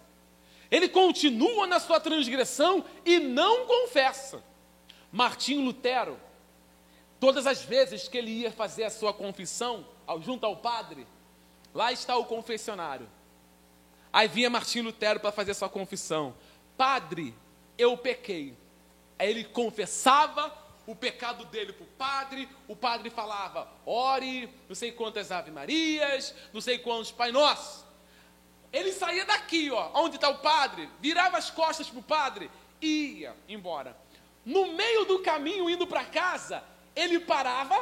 [0.69, 4.43] Ele continua na sua transgressão e não confessa.
[5.13, 6.19] Martinho Lutero,
[7.21, 9.87] todas as vezes que ele ia fazer a sua confissão,
[10.23, 11.07] junto ao padre,
[11.73, 13.09] lá está o confessionário.
[14.13, 16.35] Aí vinha Martinho Lutero para fazer a sua confissão.
[16.77, 17.33] Padre,
[17.79, 18.57] eu pequei.
[19.17, 20.53] Aí ele confessava
[20.87, 26.35] o pecado dele para o padre, o padre falava, ore, não sei quantas Ave Marias,
[26.53, 27.85] não sei quantos Pai Nosso.
[28.73, 33.35] Ele saía daqui, ó, onde está o padre, virava as costas para o padre, ia
[33.49, 33.97] embora.
[34.45, 36.63] No meio do caminho, indo para casa,
[36.95, 37.79] ele parava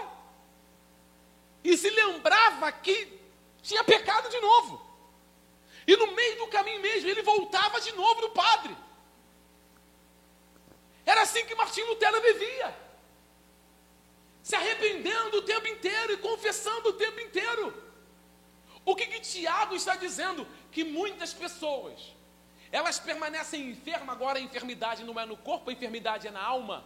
[1.65, 3.21] e se lembrava que
[3.63, 4.81] tinha pecado de novo.
[5.87, 8.77] E no meio do caminho mesmo, ele voltava de novo no padre.
[11.05, 12.82] Era assim que Martim Lutero vivia
[14.43, 17.74] se arrependendo o tempo inteiro e confessando o tempo inteiro.
[18.84, 20.47] O que, que Tiago está dizendo?
[20.72, 22.01] Que muitas pessoas,
[22.72, 26.84] elas permanecem enfermas, agora a enfermidade não é no corpo, a enfermidade é na alma.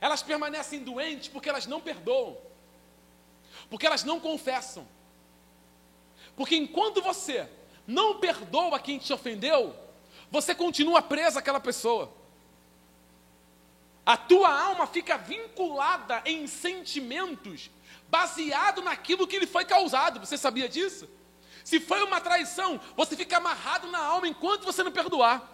[0.00, 2.38] Elas permanecem doentes porque elas não perdoam,
[3.68, 4.88] porque elas não confessam.
[6.34, 7.46] Porque enquanto você
[7.86, 9.76] não perdoa quem te ofendeu,
[10.30, 12.19] você continua preso àquela pessoa.
[14.10, 17.70] A tua alma fica vinculada em sentimentos
[18.08, 20.18] baseado naquilo que lhe foi causado.
[20.18, 21.08] Você sabia disso?
[21.62, 25.48] Se foi uma traição, você fica amarrado na alma enquanto você não perdoar.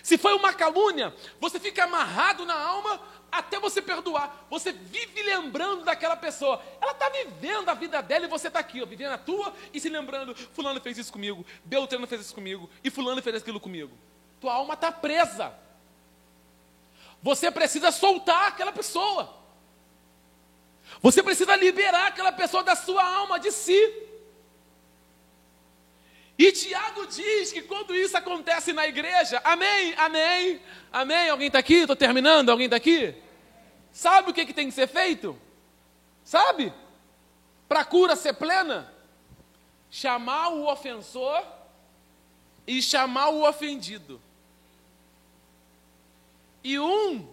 [0.00, 3.00] Se foi uma calúnia, você fica amarrado na alma
[3.32, 4.46] até você perdoar.
[4.48, 6.62] Você vive lembrando daquela pessoa.
[6.80, 9.80] Ela está vivendo a vida dela e você está aqui, ó, vivendo a tua e
[9.80, 13.90] se lembrando: Fulano fez isso comigo, Beltrano fez isso comigo e Fulano fez aquilo comigo.
[14.40, 15.65] Tua alma está presa.
[17.26, 19.34] Você precisa soltar aquela pessoa.
[21.02, 23.80] Você precisa liberar aquela pessoa da sua alma, de si.
[26.38, 30.60] E Tiago diz que quando isso acontece na igreja, amém, amém,
[30.92, 31.28] amém.
[31.28, 31.78] Alguém está aqui?
[31.78, 32.50] Estou terminando.
[32.50, 33.12] Alguém está aqui?
[33.90, 35.36] Sabe o que, que tem que ser feito?
[36.22, 36.72] Sabe?
[37.68, 38.94] Para a cura ser plena?
[39.90, 41.42] chamar o ofensor
[42.66, 44.20] e chamar o ofendido.
[46.66, 47.28] E um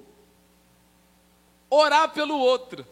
[1.67, 2.85] orar pelo outro.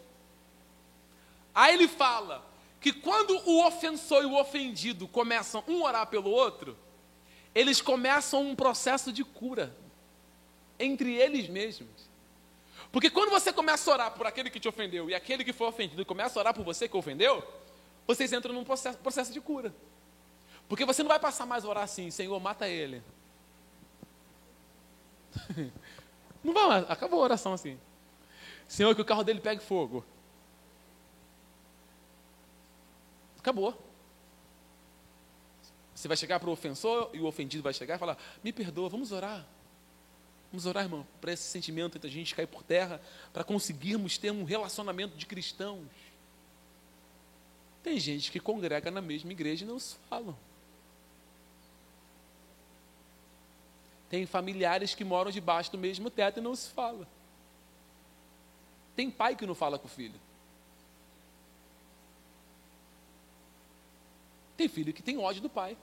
[1.54, 2.44] Aí ele fala
[2.80, 6.76] que quando o ofensor e o ofendido começam um orar pelo outro,
[7.54, 9.72] eles começam um processo de cura
[10.80, 12.10] entre eles mesmos.
[12.90, 15.68] Porque quando você começa a orar por aquele que te ofendeu e aquele que foi
[15.68, 17.40] ofendido começa a orar por você que ofendeu,
[18.04, 19.72] vocês entram num processo, processo de cura.
[20.68, 23.00] Porque você não vai passar mais a orar assim, Senhor, mata ele.
[26.42, 27.78] Não vai mais, acabou a oração assim.
[28.68, 30.04] Senhor, que o carro dele pegue fogo.
[33.38, 33.76] Acabou.
[35.94, 38.88] Você vai chegar para o ofensor e o ofendido vai chegar e falar: Me perdoa,
[38.88, 39.46] vamos orar.
[40.50, 43.00] Vamos orar, irmão, para esse sentimento entre a gente cair por terra,
[43.32, 45.86] para conseguirmos ter um relacionamento de cristãos.
[47.82, 50.36] Tem gente que congrega na mesma igreja e não se falam.
[54.12, 57.06] Tem familiares que moram debaixo do mesmo teto e não se falam.
[58.94, 60.20] Tem pai que não fala com o filho.
[64.54, 65.78] Tem filho que tem ódio do pai.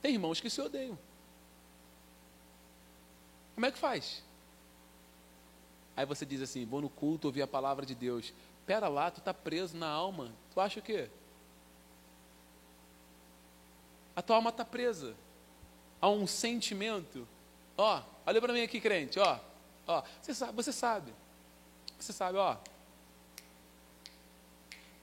[0.00, 0.98] Tem irmãos que se odeiam.
[3.54, 4.24] Como é que faz?
[5.94, 8.32] Aí você diz assim: vou no culto ouvir a palavra de Deus.
[8.64, 10.32] Pera lá, tu está preso na alma.
[10.54, 11.10] Tu acha o quê?
[14.20, 15.16] A tua alma está presa
[15.98, 17.26] a um sentimento.
[17.74, 19.40] Ó, olha para mim aqui, crente, ó.
[19.86, 21.14] Ó, você sabe, você sabe.
[21.98, 22.58] Você sabe, ó.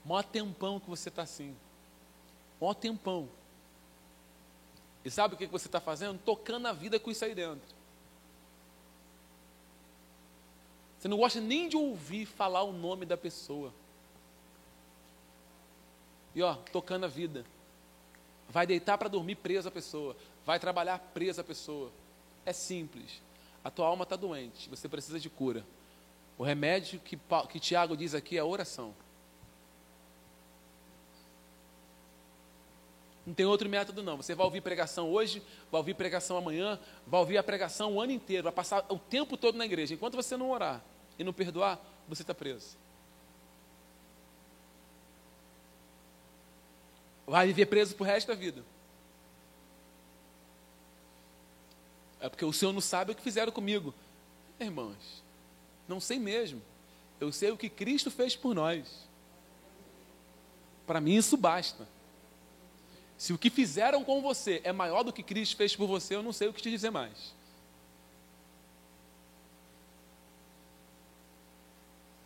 [0.04, 1.56] Mó tempão que você está assim.
[2.60, 3.28] Mó tempão.
[5.04, 6.20] E sabe o que você está fazendo?
[6.20, 7.74] Tocando a vida com isso aí dentro.
[10.96, 13.74] Você não gosta nem de ouvir falar o nome da pessoa.
[16.36, 17.44] E ó, tocando a vida.
[18.48, 20.16] Vai deitar para dormir presa a pessoa.
[20.44, 21.92] Vai trabalhar presa a pessoa.
[22.46, 23.20] É simples.
[23.62, 24.68] A tua alma está doente.
[24.70, 25.64] Você precisa de cura.
[26.38, 27.18] O remédio que,
[27.48, 28.94] que Tiago diz aqui é oração.
[33.26, 34.16] Não tem outro método, não.
[34.16, 38.10] Você vai ouvir pregação hoje, vai ouvir pregação amanhã, vai ouvir a pregação o ano
[38.10, 39.92] inteiro, vai passar o tempo todo na igreja.
[39.92, 40.82] Enquanto você não orar
[41.18, 41.78] e não perdoar,
[42.08, 42.78] você está preso.
[47.28, 48.64] Vai viver preso pro resto da vida.
[52.18, 53.94] É porque o Senhor não sabe o que fizeram comigo.
[54.58, 55.22] Irmãos,
[55.86, 56.62] não sei mesmo.
[57.20, 59.06] Eu sei o que Cristo fez por nós.
[60.86, 61.86] Para mim isso basta.
[63.18, 66.22] Se o que fizeram com você é maior do que Cristo fez por você, eu
[66.22, 67.34] não sei o que te dizer mais.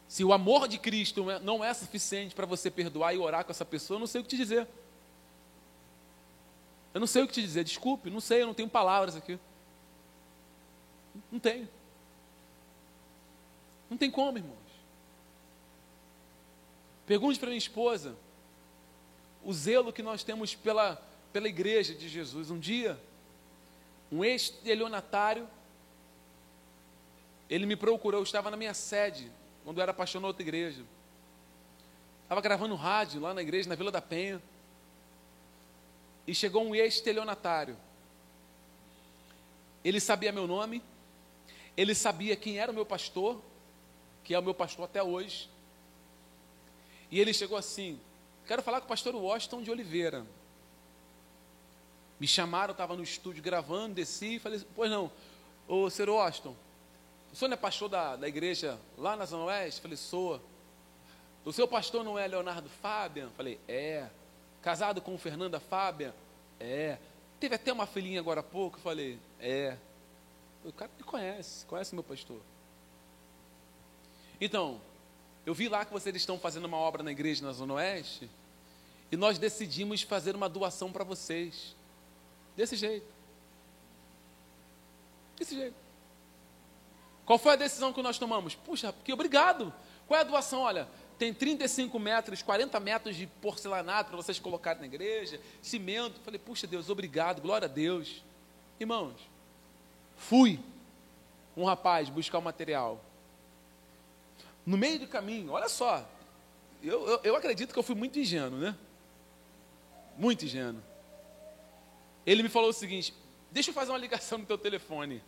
[0.07, 3.65] Se o amor de Cristo não é suficiente para você perdoar e orar com essa
[3.65, 4.69] pessoa, eu não sei o que te dizer.
[6.95, 9.39] Eu não sei o que te dizer, desculpe, não sei, eu não tenho palavras aqui.
[11.31, 11.69] Não tenho.
[13.89, 14.57] Não tem como, irmãos.
[17.07, 18.17] Pergunte para minha esposa
[19.45, 20.97] o zelo que nós temos pela,
[21.33, 22.51] pela igreja de Jesus.
[22.51, 22.99] Um dia,
[24.11, 25.49] um ex-estelionatário,
[27.51, 29.31] ele me procurou, eu estava na minha sede,
[29.65, 30.83] quando eu era pastor na outra igreja.
[32.23, 34.41] Estava gravando rádio lá na igreja, na Vila da Penha.
[36.27, 37.77] E chegou um ex-estelionatário.
[39.85, 40.83] Ele sabia meu nome,
[41.77, 43.41] ele sabia quem era o meu pastor,
[44.23, 45.49] que é o meu pastor até hoje.
[47.11, 48.01] E ele chegou assim:
[48.47, 50.27] Quero falar com o pastor Washington de Oliveira.
[52.19, 55.11] Me chamaram, estava no estúdio gravando, desci e falei, pois não,
[55.67, 56.55] ô senhor Washington,
[57.33, 59.81] o senhor não é pastor da, da igreja lá na Zona Oeste?
[59.81, 60.41] Falei, sou.
[61.45, 63.31] O seu pastor não é Leonardo Fabian?
[63.37, 64.09] Falei, é.
[64.63, 66.15] Casado com Fernanda Fabian?
[66.59, 66.97] É.
[67.41, 68.79] Teve até uma filhinha agora há pouco?
[68.79, 69.77] Falei, é.
[70.65, 72.41] O cara me conhece, conhece meu pastor.
[74.41, 74.81] Então,
[75.45, 78.31] eu vi lá que vocês estão fazendo uma obra na igreja na Zona Oeste.
[79.11, 81.75] E nós decidimos fazer uma doação para vocês.
[82.57, 83.07] Desse jeito.
[85.37, 85.77] Desse jeito.
[87.27, 88.55] Qual foi a decisão que nós tomamos?
[88.55, 89.73] Puxa, que obrigado.
[90.07, 90.61] Qual é a doação?
[90.61, 90.89] Olha,
[91.23, 96.19] tem 35 metros, 40 metros de porcelanato para vocês colocarem na igreja, cimento.
[96.25, 98.25] Falei, puxa Deus, obrigado, glória a Deus.
[98.81, 99.15] Irmãos,
[100.17, 100.59] fui
[101.57, 103.01] um rapaz buscar o material.
[104.67, 106.05] No meio do caminho, olha só,
[106.83, 108.77] eu, eu, eu acredito que eu fui muito ingênuo, né?
[110.19, 110.83] Muito ingênuo.
[112.27, 113.15] Ele me falou o seguinte:
[113.49, 115.23] deixa eu fazer uma ligação no teu telefone.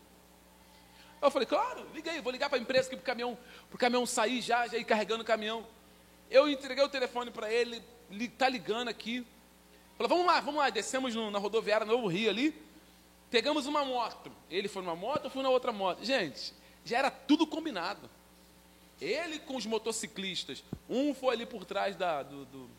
[1.23, 3.39] Eu falei, claro, liguei, vou ligar para a empresa aqui para o caminhão,
[3.79, 5.65] caminhão sair já, já ir carregando o caminhão.
[6.35, 7.81] Eu entreguei o telefone para ele,
[8.11, 9.25] ele tá ligando aqui.
[9.97, 10.69] Falou, vamos lá, vamos lá.
[10.69, 12.53] Descemos no, na rodoviária Novo Rio ali.
[13.31, 14.33] Pegamos uma moto.
[14.51, 16.05] Ele foi numa moto, eu fui na outra moto.
[16.05, 16.53] Gente,
[16.85, 18.11] já era tudo combinado.
[19.01, 20.65] Ele com os motociclistas.
[20.91, 22.71] Um foi ali por trás da, do, do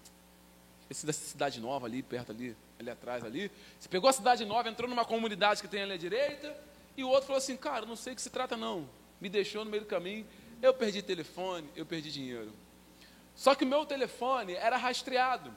[0.89, 3.49] esse dessa cidade nova ali, perto ali, ali atrás ali.
[3.79, 6.55] Você pegou a cidade nova, entrou numa comunidade que tem ali à direita,
[6.97, 8.87] e o outro falou assim, cara, não sei o que se trata não.
[9.19, 10.25] Me deixou no meio do caminho,
[10.61, 12.51] eu perdi telefone, eu perdi dinheiro.
[13.35, 15.53] Só que o meu telefone era rastreado.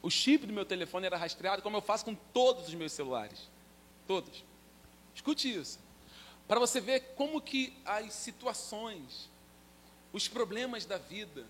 [0.00, 3.50] O chip do meu telefone era rastreado, como eu faço com todos os meus celulares.
[4.06, 4.44] Todos.
[5.14, 5.78] Escute isso.
[6.46, 9.28] Para você ver como que as situações,
[10.12, 11.44] os problemas da vida,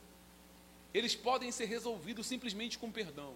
[0.92, 3.34] eles podem ser resolvidos simplesmente com perdão.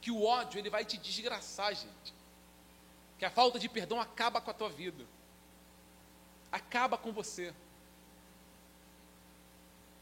[0.00, 2.14] Que o ódio, ele vai te desgraçar, gente.
[3.18, 5.04] Que a falta de perdão acaba com a tua vida.
[6.50, 7.52] Acaba com você.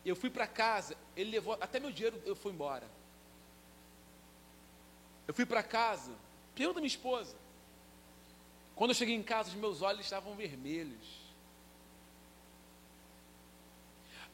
[0.04, 2.88] Eu fui para casa, ele levou, até meu dinheiro eu fui embora.
[5.26, 6.12] Eu fui para casa,
[6.54, 7.36] pergunta minha esposa.
[8.74, 11.22] Quando eu cheguei em casa, os meus olhos estavam vermelhos.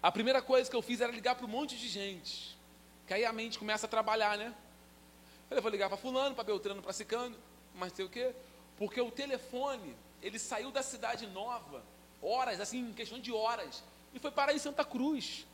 [0.02, 2.56] A primeira coisa que eu fiz era ligar para um monte de gente.
[3.06, 4.54] Que aí a mente começa a trabalhar, né?
[5.50, 7.36] Eu vou ligar para fulano, para Beltrano, para Cicano,
[7.74, 8.34] mas sei o quê?
[8.76, 11.82] Porque o telefone, ele saiu da cidade nova,
[12.22, 13.82] horas, assim, em questão de horas,
[14.14, 15.46] e foi parar em Santa Cruz.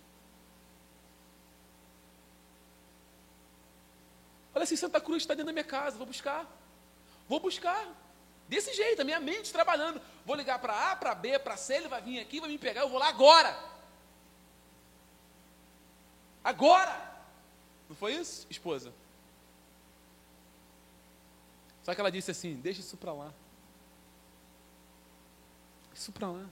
[4.54, 6.46] Olha assim, Santa Cruz está dentro da minha casa, vou buscar.
[7.28, 7.86] Vou buscar.
[8.48, 10.00] Desse jeito, a minha mente trabalhando.
[10.24, 12.82] Vou ligar para A, para B, para C, ele vai vir aqui, vai me pegar,
[12.82, 13.58] eu vou lá agora.
[16.42, 17.12] Agora!
[17.88, 18.92] Não foi isso, esposa?
[21.82, 23.32] Só que ela disse assim: deixa isso para lá.
[25.94, 26.46] Isso para lá.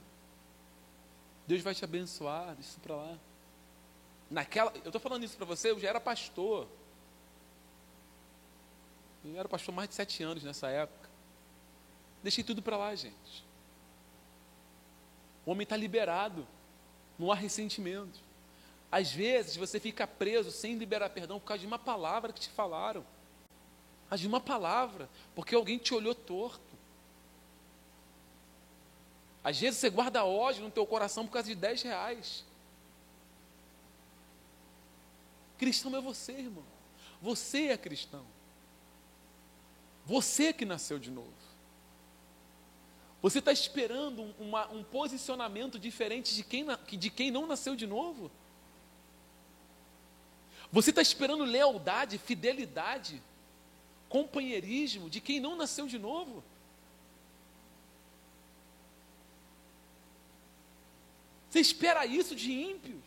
[1.45, 3.17] Deus vai te abençoar, isso para lá.
[4.29, 6.67] Naquela, eu estou falando isso para você, eu já era pastor.
[9.23, 11.09] Eu era pastor mais de sete anos nessa época.
[12.21, 13.45] Deixei tudo para lá, gente.
[15.45, 16.47] O homem está liberado.
[17.17, 18.19] Não há ressentimento.
[18.91, 22.49] Às vezes você fica preso sem liberar perdão por causa de uma palavra que te
[22.49, 23.05] falaram.
[24.09, 26.73] Causa de uma palavra, porque alguém te olhou torto.
[29.43, 32.45] Às vezes você guarda ódio no teu coração por causa de 10 reais.
[35.57, 36.63] Cristão é você, irmão.
[37.21, 38.25] Você é cristão.
[40.05, 41.31] Você que nasceu de novo.
[43.21, 46.65] Você está esperando uma, um posicionamento diferente de quem,
[46.97, 48.29] de quem não nasceu de novo?
[50.69, 53.21] Você está esperando lealdade, fidelidade,
[54.09, 56.43] companheirismo de quem não nasceu de novo?
[61.49, 63.03] Você espera isso de ímpios?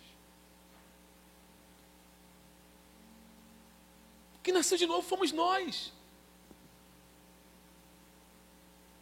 [4.36, 5.92] O que nasceu de novo fomos nós.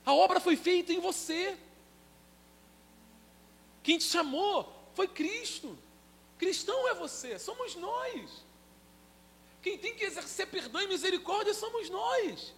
[0.04, 1.56] A obra foi feita em você.
[3.82, 5.78] Quem te chamou foi Cristo.
[6.38, 8.44] Cristão é você, somos nós.
[9.62, 12.52] Quem tem que exercer perdão e misericórdia somos nós.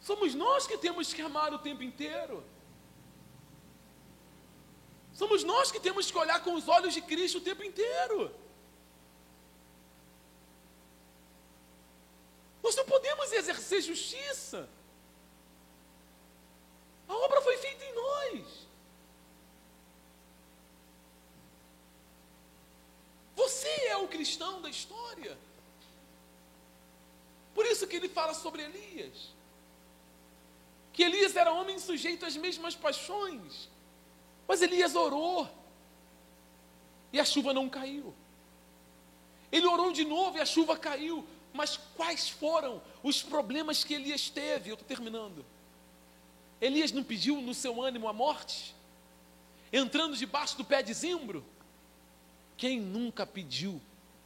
[0.00, 2.44] Somos nós que temos que amar o tempo inteiro.
[5.14, 8.34] Somos nós que temos que olhar com os olhos de Cristo o tempo inteiro.
[12.62, 14.68] Nós não podemos exercer justiça.
[17.14, 18.44] A obra foi feita em nós.
[23.36, 25.38] Você é o cristão da história.
[27.54, 29.28] Por isso que ele fala sobre Elias.
[30.92, 33.68] Que Elias era homem sujeito às mesmas paixões.
[34.48, 35.48] Mas Elias orou.
[37.12, 38.12] E a chuva não caiu.
[39.52, 41.24] Ele orou de novo e a chuva caiu.
[41.52, 44.70] Mas quais foram os problemas que Elias teve?
[44.70, 45.44] Eu estou terminando.
[46.64, 48.74] Elias não pediu no seu ânimo a morte?
[49.70, 51.44] Entrando debaixo do pé de zimbro?
[52.56, 53.82] Quem nunca pediu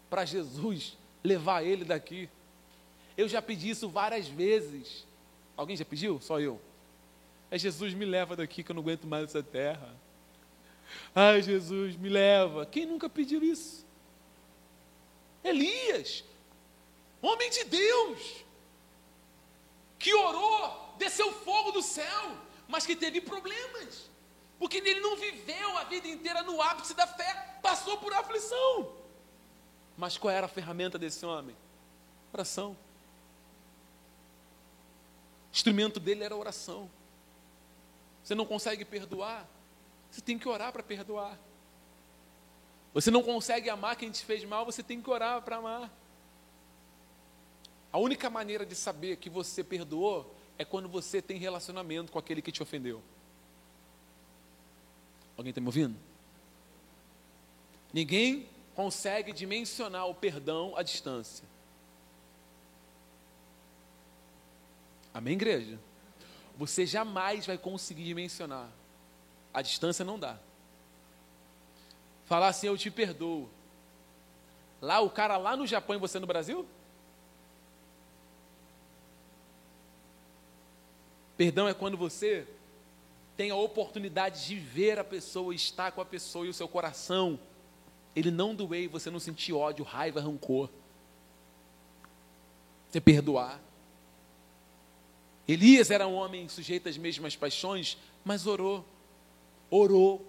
[0.09, 2.28] para Jesus levar ele daqui?
[3.16, 5.05] Eu já pedi isso várias vezes.
[5.56, 6.20] Alguém já pediu?
[6.20, 6.60] Só eu.
[7.51, 9.93] É Jesus, me leva daqui que eu não aguento mais essa terra.
[11.12, 12.65] Ai, Jesus, me leva.
[12.66, 13.85] Quem nunca pediu isso?
[15.43, 16.23] Elias,
[17.20, 18.44] homem de Deus,
[19.98, 24.10] que orou, desceu fogo do céu, mas que teve problemas.
[24.58, 28.92] Porque ele não viveu a vida inteira no ápice da fé, passou por aflição.
[29.96, 31.56] Mas qual era a ferramenta desse homem?
[32.32, 32.76] Oração.
[35.50, 36.90] O instrumento dele era oração.
[38.22, 39.46] Você não consegue perdoar?
[40.10, 41.38] Você tem que orar para perdoar.
[42.92, 45.90] Você não consegue amar quem te fez mal, você tem que orar para amar.
[47.92, 52.43] A única maneira de saber que você perdoou é quando você tem relacionamento com aquele
[52.43, 53.01] que te ofendeu.
[55.36, 55.97] Alguém está me ouvindo?
[57.93, 61.44] Ninguém consegue dimensionar o perdão à distância.
[65.14, 65.78] Amém, igreja?
[66.56, 68.68] Você jamais vai conseguir dimensionar.
[69.55, 70.39] A distância não dá.
[72.26, 73.48] Falar assim, eu te perdoo.
[74.80, 76.66] Lá, o cara lá no Japão e você no Brasil?
[81.39, 82.44] Perdão é quando você
[83.36, 87.39] tem a oportunidade de ver a pessoa, estar com a pessoa e o seu coração,
[88.16, 90.69] ele não doer e você não sentir ódio, raiva, rancor.
[92.90, 93.60] Você perdoar.
[95.47, 98.85] Elias era um homem sujeito às mesmas paixões, mas orou.
[99.70, 100.27] Orou.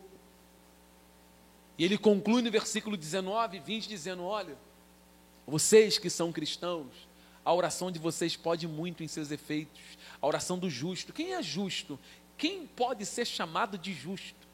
[1.75, 4.55] E ele conclui no versículo 19 e 20, dizendo: Olha,
[5.47, 7.08] vocês que são cristãos,
[7.49, 9.81] a oração de vocês pode muito em seus efeitos.
[10.21, 11.11] A oração do justo.
[11.11, 11.97] Quem é justo?
[12.37, 14.47] Quem pode ser chamado de justo?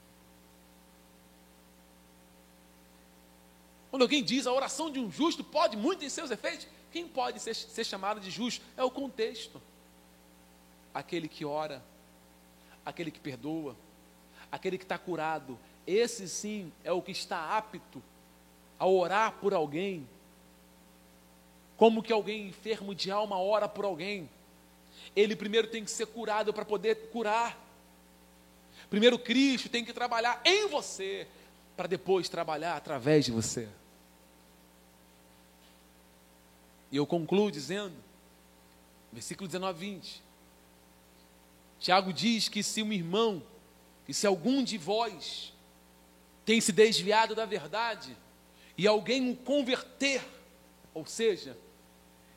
[3.91, 7.41] Quando alguém diz a oração de um justo pode muito em seus efeitos, quem pode
[7.41, 8.63] ser, ser chamado de justo?
[8.77, 9.61] É o contexto.
[10.93, 11.83] Aquele que ora,
[12.85, 13.75] aquele que perdoa,
[14.49, 15.59] aquele que está curado.
[15.85, 18.01] Esse sim é o que está apto
[18.79, 20.07] a orar por alguém.
[21.77, 24.29] Como que alguém enfermo de alma ora por alguém?
[25.15, 27.57] Ele primeiro tem que ser curado para poder curar.
[28.89, 31.27] Primeiro, Cristo tem que trabalhar em você,
[31.75, 33.67] para depois trabalhar através de você.
[36.91, 37.93] E eu concluo dizendo,
[39.11, 40.23] versículo 19, 20.
[41.79, 43.43] Tiago diz que se um irmão,
[44.05, 45.53] que se algum de vós
[46.45, 48.15] tem se desviado da verdade,
[48.77, 50.23] e alguém o converter,
[50.93, 51.57] ou seja,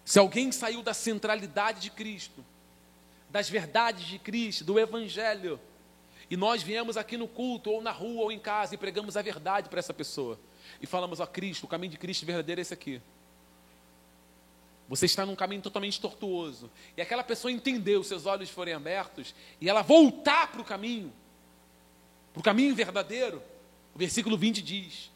[0.09, 2.43] se alguém saiu da centralidade de Cristo,
[3.28, 5.60] das verdades de Cristo, do Evangelho,
[6.30, 9.22] e nós viemos aqui no culto, ou na rua, ou em casa, e pregamos a
[9.22, 10.40] verdade para essa pessoa.
[10.80, 13.02] E falamos, ó Cristo, o caminho de Cristo verdadeiro é esse aqui.
[14.89, 16.70] Você está num caminho totalmente tortuoso.
[16.97, 21.12] E aquela pessoa entendeu, seus olhos forem abertos, e ela voltar para o caminho,
[22.32, 23.43] para o caminho verdadeiro.
[23.94, 25.10] O versículo 20 diz: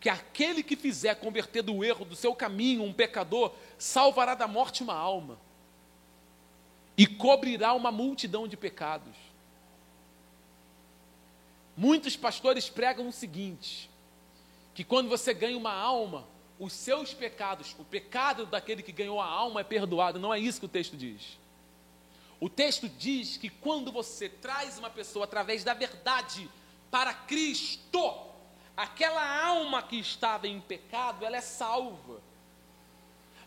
[0.00, 4.82] que aquele que fizer converter do erro do seu caminho um pecador, salvará da morte
[4.82, 5.38] uma alma
[6.96, 9.16] e cobrirá uma multidão de pecados.
[11.76, 13.88] Muitos pastores pregam o seguinte:
[14.74, 16.26] que quando você ganha uma alma,
[16.58, 20.18] os seus pecados, o pecado daquele que ganhou a alma é perdoado.
[20.18, 21.38] Não é isso que o texto diz.
[22.40, 26.48] O texto diz que quando você traz uma pessoa através da verdade
[26.90, 28.27] para Cristo,
[28.78, 32.22] aquela alma que estava em pecado, ela é salva.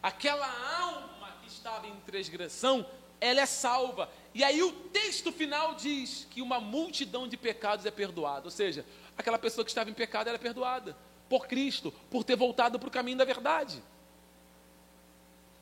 [0.03, 0.45] Aquela
[0.77, 2.85] alma que estava em transgressão,
[3.21, 4.09] ela é salva.
[4.33, 8.43] E aí o texto final diz que uma multidão de pecados é perdoada.
[8.43, 8.85] Ou seja,
[9.17, 10.97] aquela pessoa que estava em pecado era é perdoada
[11.29, 13.81] por Cristo, por ter voltado para o caminho da verdade.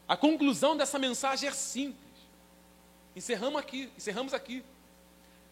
[0.07, 2.09] A conclusão dessa mensagem é simples.
[3.15, 4.65] Encerramos aqui, encerramos aqui.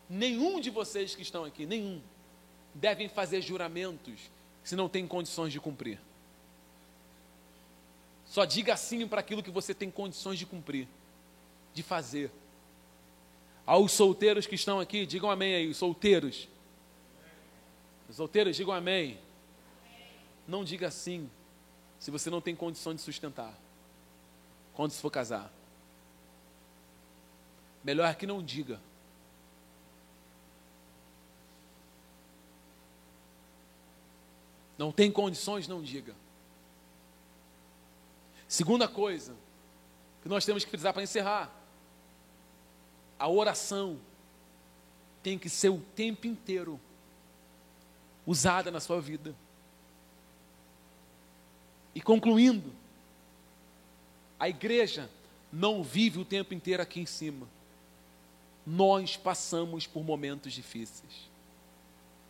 [0.09, 2.01] Nenhum de vocês que estão aqui, nenhum,
[2.77, 4.29] devem fazer juramentos
[4.63, 5.99] se não tem condições de cumprir.
[8.25, 10.87] Só diga sim para aquilo que você tem condições de cumprir
[11.73, 12.31] de fazer.
[13.65, 16.47] Aos solteiros que estão aqui, digam amém aí, os solteiros.
[18.09, 19.19] Os solteiros, digam amém.
[20.47, 21.29] Não diga sim,
[21.99, 23.53] se você não tem condição de sustentar.
[24.73, 25.51] Quando se for casar.
[27.83, 28.79] Melhor que não diga.
[34.77, 36.15] Não tem condições, não diga.
[38.47, 39.35] Segunda coisa
[40.21, 41.53] que nós temos que frisar para encerrar
[43.19, 43.99] a oração
[45.23, 46.79] tem que ser o tempo inteiro
[48.25, 49.35] usada na sua vida.
[51.95, 52.71] E concluindo,
[54.39, 55.09] a igreja
[55.51, 57.47] não vive o tempo inteiro aqui em cima.
[58.65, 61.27] Nós passamos por momentos difíceis.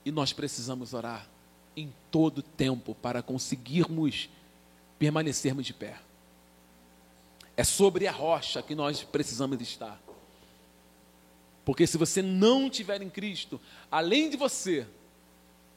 [0.06, 1.28] E nós precisamos orar
[1.77, 4.29] em todo tempo para conseguirmos
[4.97, 5.99] permanecermos de pé.
[7.55, 10.01] É sobre a rocha que nós precisamos estar.
[11.63, 14.87] Porque se você não tiver em Cristo, além de você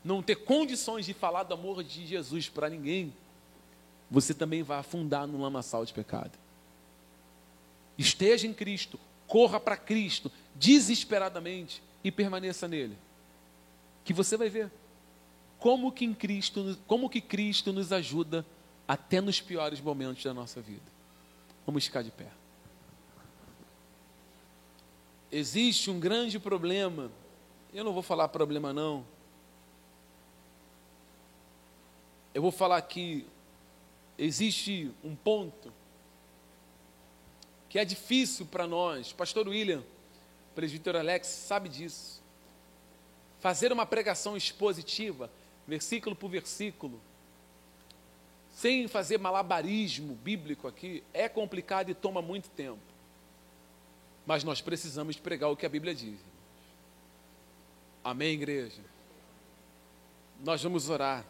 [0.03, 3.13] não ter condições de falar do amor de Jesus para ninguém,
[4.11, 6.33] você também vai afundar no lamaçal de pecado.
[7.99, 12.97] Esteja em Cristo, corra para Cristo desesperadamente e permaneça nele.
[14.05, 14.71] Que você vai ver.
[15.61, 18.45] Como que, em Cristo, como que Cristo nos ajuda
[18.89, 20.83] até nos piores momentos da nossa vida.
[21.65, 22.27] Vamos ficar de pé.
[25.31, 27.11] Existe um grande problema.
[27.73, 29.07] Eu não vou falar problema não.
[32.35, 33.27] Eu vou falar que
[34.19, 35.73] existe um ponto
[37.69, 39.13] que é difícil para nós.
[39.13, 39.85] Pastor William,
[40.55, 42.21] presbítero Alex, sabe disso.
[43.39, 45.31] Fazer uma pregação expositiva,
[45.71, 47.01] versículo por versículo,
[48.55, 52.83] sem fazer malabarismo bíblico aqui, é complicado e toma muito tempo.
[54.27, 56.19] Mas nós precisamos pregar o que a Bíblia diz.
[58.05, 58.83] Amém, igreja?
[60.45, 61.25] Nós vamos orar.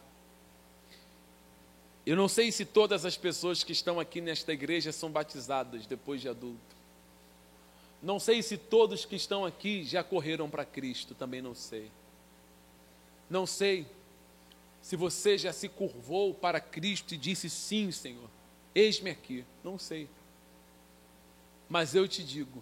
[2.05, 6.19] Eu não sei se todas as pessoas que estão aqui nesta igreja são batizadas depois
[6.19, 6.75] de adulto.
[8.01, 11.91] Não sei se todos que estão aqui já correram para Cristo, também não sei.
[13.29, 13.85] Não sei
[14.81, 18.29] se você já se curvou para Cristo e disse sim, Senhor,
[18.73, 19.45] eis-me aqui.
[19.63, 20.09] Não sei.
[21.69, 22.61] Mas eu te digo,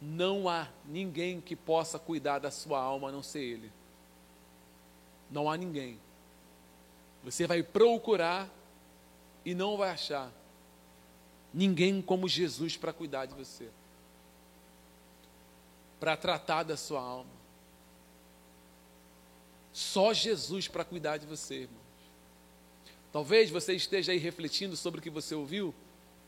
[0.00, 3.72] não há ninguém que possa cuidar da sua alma a não ser Ele.
[5.30, 5.98] Não há ninguém.
[7.22, 8.48] Você vai procurar
[9.44, 10.32] e não vai achar
[11.52, 13.68] ninguém como Jesus para cuidar de você,
[15.98, 17.39] para tratar da sua alma.
[19.72, 21.80] Só Jesus para cuidar de você, irmãos.
[23.12, 25.74] Talvez você esteja aí refletindo sobre o que você ouviu,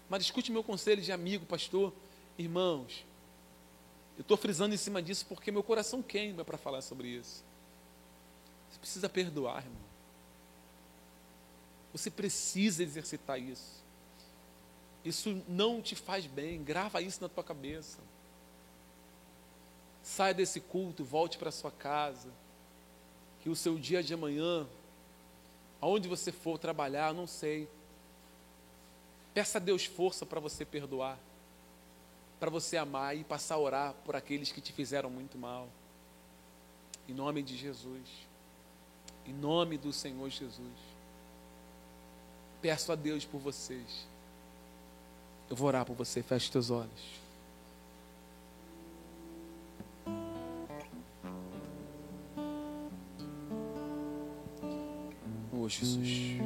[0.08, 1.92] mas escute meu conselho de amigo, pastor,
[2.36, 3.04] irmãos.
[4.16, 7.44] Eu estou frisando em cima disso porque meu coração queima para falar sobre isso.
[8.70, 9.92] Você precisa perdoar, irmão.
[11.92, 13.82] Você precisa exercitar isso.
[15.04, 16.62] Isso não te faz bem.
[16.62, 17.98] Grava isso na tua cabeça.
[20.02, 22.28] Saia desse culto, volte para sua casa.
[23.42, 24.66] Que o seu dia de amanhã,
[25.80, 27.68] aonde você for trabalhar, não sei.
[29.34, 31.18] Peça a Deus força para você perdoar,
[32.38, 35.68] para você amar e passar a orar por aqueles que te fizeram muito mal.
[37.08, 38.08] Em nome de Jesus.
[39.26, 40.92] Em nome do Senhor Jesus.
[42.60, 44.06] Peço a Deus por vocês.
[45.50, 46.22] Eu vou orar por você.
[46.22, 47.21] Feche teus olhos.
[55.64, 56.40] Oh, Jesus.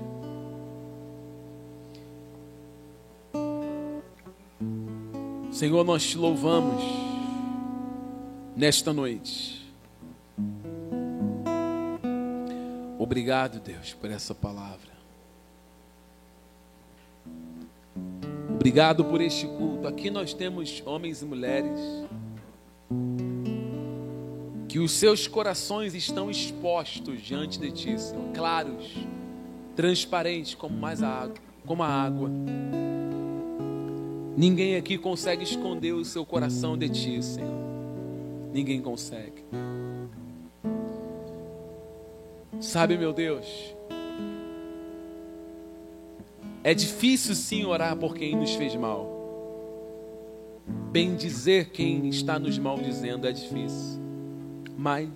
[5.50, 6.82] Senhor, nós te louvamos
[8.54, 9.66] nesta noite.
[12.98, 14.92] Obrigado, Deus, por essa palavra.
[18.50, 19.88] Obrigado por este culto.
[19.88, 21.80] Aqui nós temos homens e mulheres
[24.76, 28.94] que os seus corações estão expostos diante de Ti, Senhor, claros,
[29.74, 32.30] transparentes como mais a água, como a água.
[34.36, 37.58] Ninguém aqui consegue esconder o seu coração de Ti, Senhor.
[38.52, 39.46] Ninguém consegue.
[42.60, 43.46] Sabe, meu Deus,
[46.62, 49.10] é difícil sim orar por quem nos fez mal.
[50.92, 54.04] Bem dizer quem está nos maldizendo é difícil.
[54.76, 55.08] Mas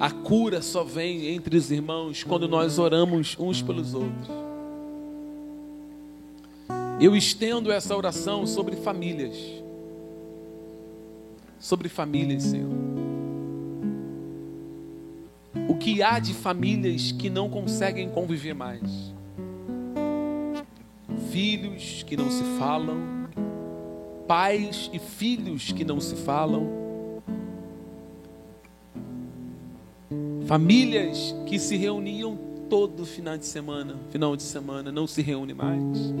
[0.00, 4.28] a cura só vem entre os irmãos quando nós oramos uns pelos outros.
[7.00, 9.36] Eu estendo essa oração sobre famílias.
[11.58, 12.84] Sobre famílias, Senhor
[15.68, 19.14] o que há de famílias que não conseguem conviver mais.
[21.30, 23.23] Filhos que não se falam,
[24.26, 26.68] pais e filhos que não se falam,
[30.46, 32.38] famílias que se reuniam
[32.68, 36.12] todo final de semana, final de semana, não se reúne mais.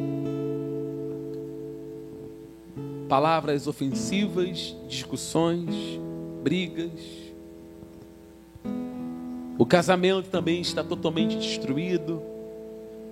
[3.08, 5.74] Palavras ofensivas, discussões,
[6.42, 7.24] brigas,
[9.56, 12.20] o casamento também está totalmente destruído.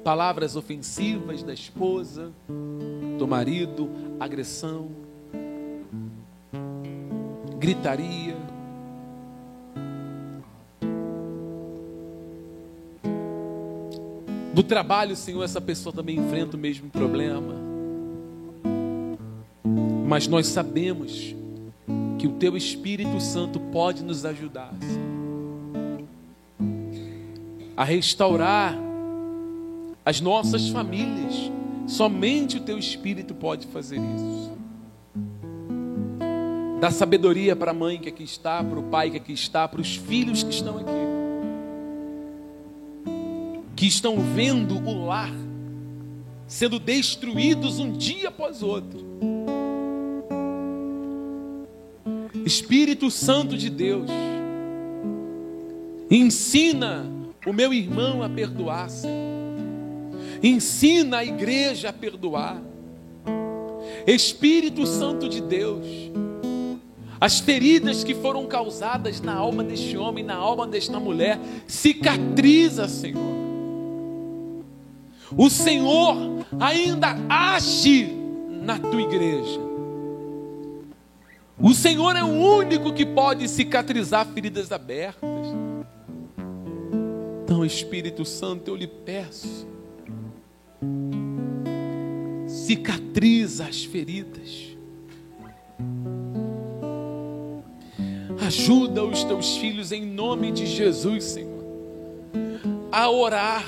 [0.05, 2.33] Palavras ofensivas da esposa,
[3.19, 3.89] do marido,
[4.19, 4.89] agressão,
[7.59, 8.37] gritaria.
[14.55, 17.55] No trabalho, Senhor, essa pessoa também enfrenta o mesmo problema.
[20.07, 21.35] Mas nós sabemos
[22.19, 24.75] que o Teu Espírito Santo pode nos ajudar.
[24.81, 25.13] Senhor
[27.77, 28.79] a restaurar
[30.05, 31.51] as nossas famílias.
[31.87, 34.53] Somente o teu Espírito pode fazer isso.
[36.81, 39.81] Dá sabedoria para a mãe que aqui está, para o pai que aqui está, para
[39.81, 40.91] os filhos que estão aqui.
[43.77, 45.33] Que estão vendo o lar
[46.53, 49.01] sendo destruídos um dia após outro.
[52.45, 54.11] Espírito Santo de Deus,
[56.11, 57.11] ensina
[57.47, 59.32] o meu irmão a perdoar, Senhor.
[60.43, 62.61] Ensina a igreja a perdoar.
[64.07, 65.87] Espírito Santo de Deus,
[67.21, 71.39] as feridas que foram causadas na alma deste homem, na alma desta mulher,
[71.69, 73.23] cicatriza, Senhor.
[75.37, 78.13] O Senhor ainda age
[78.49, 79.61] na tua igreja.
[81.59, 85.47] O Senhor é o único que pode cicatrizar feridas abertas.
[87.45, 89.67] Então, Espírito Santo, eu lhe peço,
[92.47, 94.77] cicatriza as feridas.
[98.47, 101.65] Ajuda os teus filhos em nome de Jesus, Senhor,
[102.91, 103.65] a orar.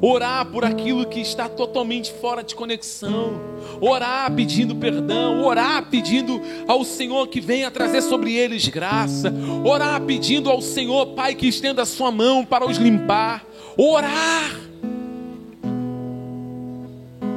[0.00, 3.40] Orar por aquilo que está totalmente fora de conexão,
[3.80, 9.32] orar pedindo perdão, orar pedindo ao Senhor que venha trazer sobre eles graça,
[9.64, 13.46] orar pedindo ao Senhor, Pai, que estenda a sua mão para os limpar,
[13.78, 14.63] orar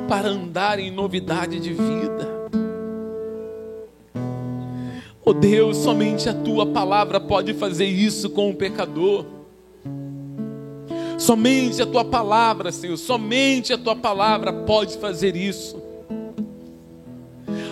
[0.07, 2.38] para andar em novidade de vida.
[5.23, 9.25] Oh Deus, somente a tua palavra pode fazer isso com o pecador.
[11.17, 15.81] Somente a tua palavra, Senhor, somente a tua palavra pode fazer isso.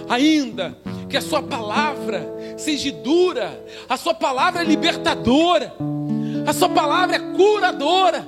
[0.09, 0.77] Ainda
[1.09, 5.73] que a sua palavra seja dura, a sua palavra é libertadora,
[6.45, 8.27] a sua palavra é curadora,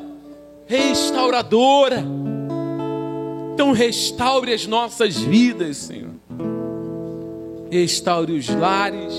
[0.66, 2.27] restauradora.
[3.58, 6.12] Então restaure as nossas vidas, Senhor.
[7.72, 9.16] Restaure os lares,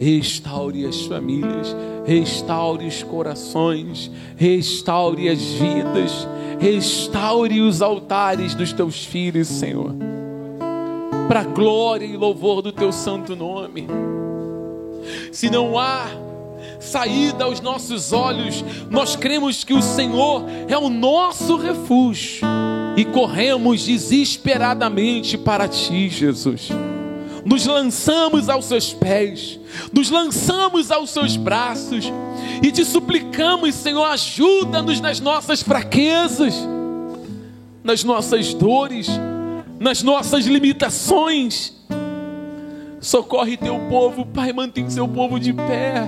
[0.00, 1.76] restaure as famílias,
[2.06, 6.26] restaure os corações, restaure as vidas,
[6.58, 9.94] restaure os altares dos teus filhos, Senhor,
[11.28, 13.86] para glória e louvor do teu santo nome.
[15.30, 16.06] Se não há
[16.80, 23.84] saída aos nossos olhos, nós cremos que o Senhor é o nosso refúgio e corremos
[23.84, 26.70] desesperadamente para ti, Jesus
[27.46, 29.60] nos lançamos aos seus pés,
[29.92, 32.12] nos lançamos aos seus braços
[32.60, 36.54] e te suplicamos, Senhor, ajuda-nos nas nossas fraquezas,
[37.84, 39.08] nas nossas dores,
[39.78, 41.72] nas nossas limitações.
[43.00, 46.02] Socorre teu povo, Pai, mantém seu povo de pé.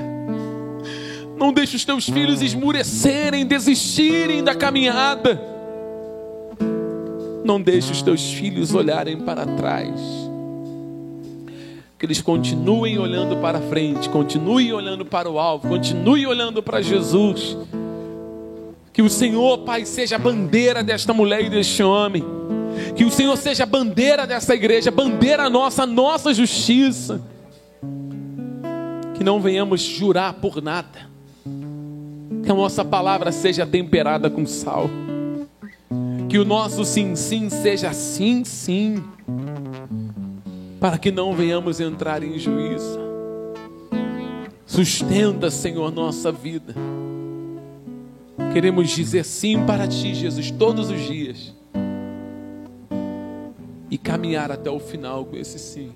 [1.39, 5.58] Não deixe os teus filhos esmurecerem, desistirem da caminhada.
[7.49, 10.29] Não deixe os teus filhos olharem para trás
[11.99, 17.57] que eles continuem olhando para frente, continuem olhando para o alvo, continuem olhando para Jesus.
[18.93, 22.23] Que o Senhor, Pai, seja a bandeira desta mulher e deste homem.
[22.95, 27.21] Que o Senhor seja a bandeira dessa igreja, bandeira nossa, nossa justiça.
[29.15, 31.09] Que não venhamos jurar por nada.
[32.45, 34.89] Que a nossa palavra seja temperada com sal.
[36.29, 39.03] Que o nosso sim, sim seja sim, sim
[40.81, 42.99] para que não venhamos entrar em juízo.
[44.65, 46.75] Sustenta, Senhor, nossa vida.
[48.53, 51.55] Queremos dizer sim para Ti, Jesus, todos os dias.
[53.91, 55.93] E caminhar até o final com esse sim.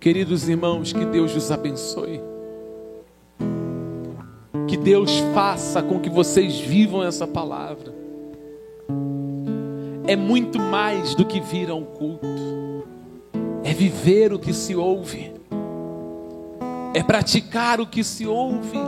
[0.00, 2.20] Queridos irmãos, que Deus os abençoe.
[4.86, 7.92] Deus faça com que vocês vivam essa palavra.
[10.06, 12.86] É muito mais do que vir a um culto,
[13.64, 15.32] é viver o que se ouve,
[16.94, 18.78] é praticar o que se ouve,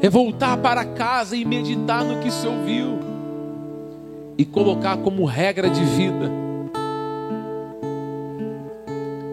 [0.00, 2.98] é voltar para casa e meditar no que se ouviu.
[4.38, 6.30] E colocar como regra de vida,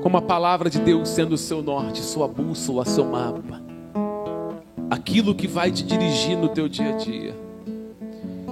[0.03, 3.68] como a palavra de Deus sendo o seu norte, sua bússola, seu mapa,
[4.89, 7.49] aquilo que vai te dirigir no teu dia a dia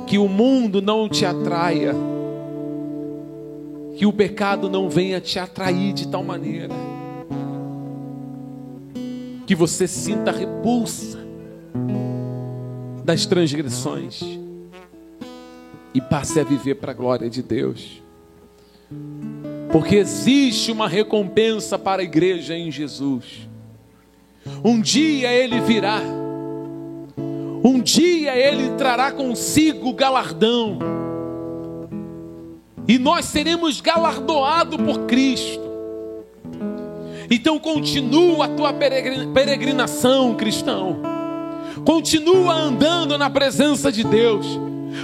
[0.07, 1.93] que o mundo não te atraia,
[3.97, 6.73] que o pecado não venha te atrair de tal maneira,
[9.45, 11.19] que você sinta repulsa
[13.03, 14.23] das transgressões
[15.93, 18.01] e passe a viver para a glória de Deus.
[19.71, 23.49] Porque existe uma recompensa para a igreja em Jesus.
[24.63, 26.01] Um dia ele virá
[27.63, 30.79] um dia ele trará consigo galardão.
[32.87, 35.67] E nós seremos galardoados por Cristo.
[37.29, 41.01] Então continua a tua peregrinação, cristão.
[41.83, 44.45] Continua andando na presença de Deus.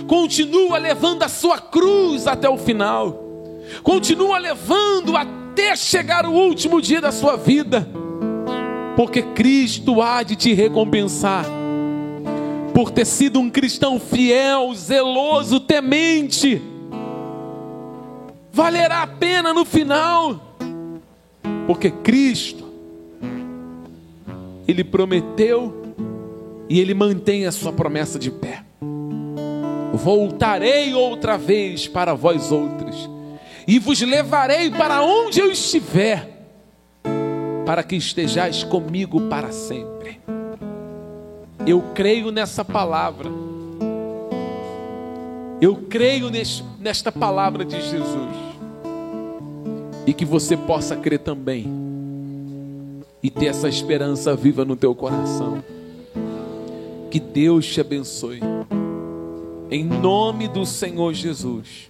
[0.07, 3.21] Continua levando a sua cruz até o final.
[3.84, 7.88] Continua levando até chegar o último dia da sua vida.
[8.95, 11.45] Porque Cristo há de te recompensar
[12.73, 16.61] por ter sido um cristão fiel, zeloso, temente.
[18.51, 20.53] Valerá a pena no final
[21.65, 22.71] porque Cristo,
[24.67, 25.95] Ele prometeu
[26.69, 28.63] e Ele mantém a sua promessa de pé.
[29.93, 33.09] Voltarei outra vez para vós outros,
[33.67, 36.47] e vos levarei para onde eu estiver,
[37.65, 40.19] para que estejais comigo para sempre.
[41.65, 43.30] Eu creio nessa palavra.
[45.61, 46.30] Eu creio
[46.80, 48.53] nesta palavra de Jesus
[50.06, 51.72] e que você possa crer também
[53.22, 55.64] e ter essa esperança viva no teu coração.
[57.10, 58.41] Que Deus te abençoe.
[59.72, 61.90] Em nome do Senhor Jesus.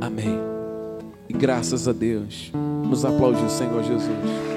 [0.00, 0.36] Amém.
[1.28, 2.50] E graças a Deus.
[2.84, 4.47] Nos aplaude o Senhor Jesus.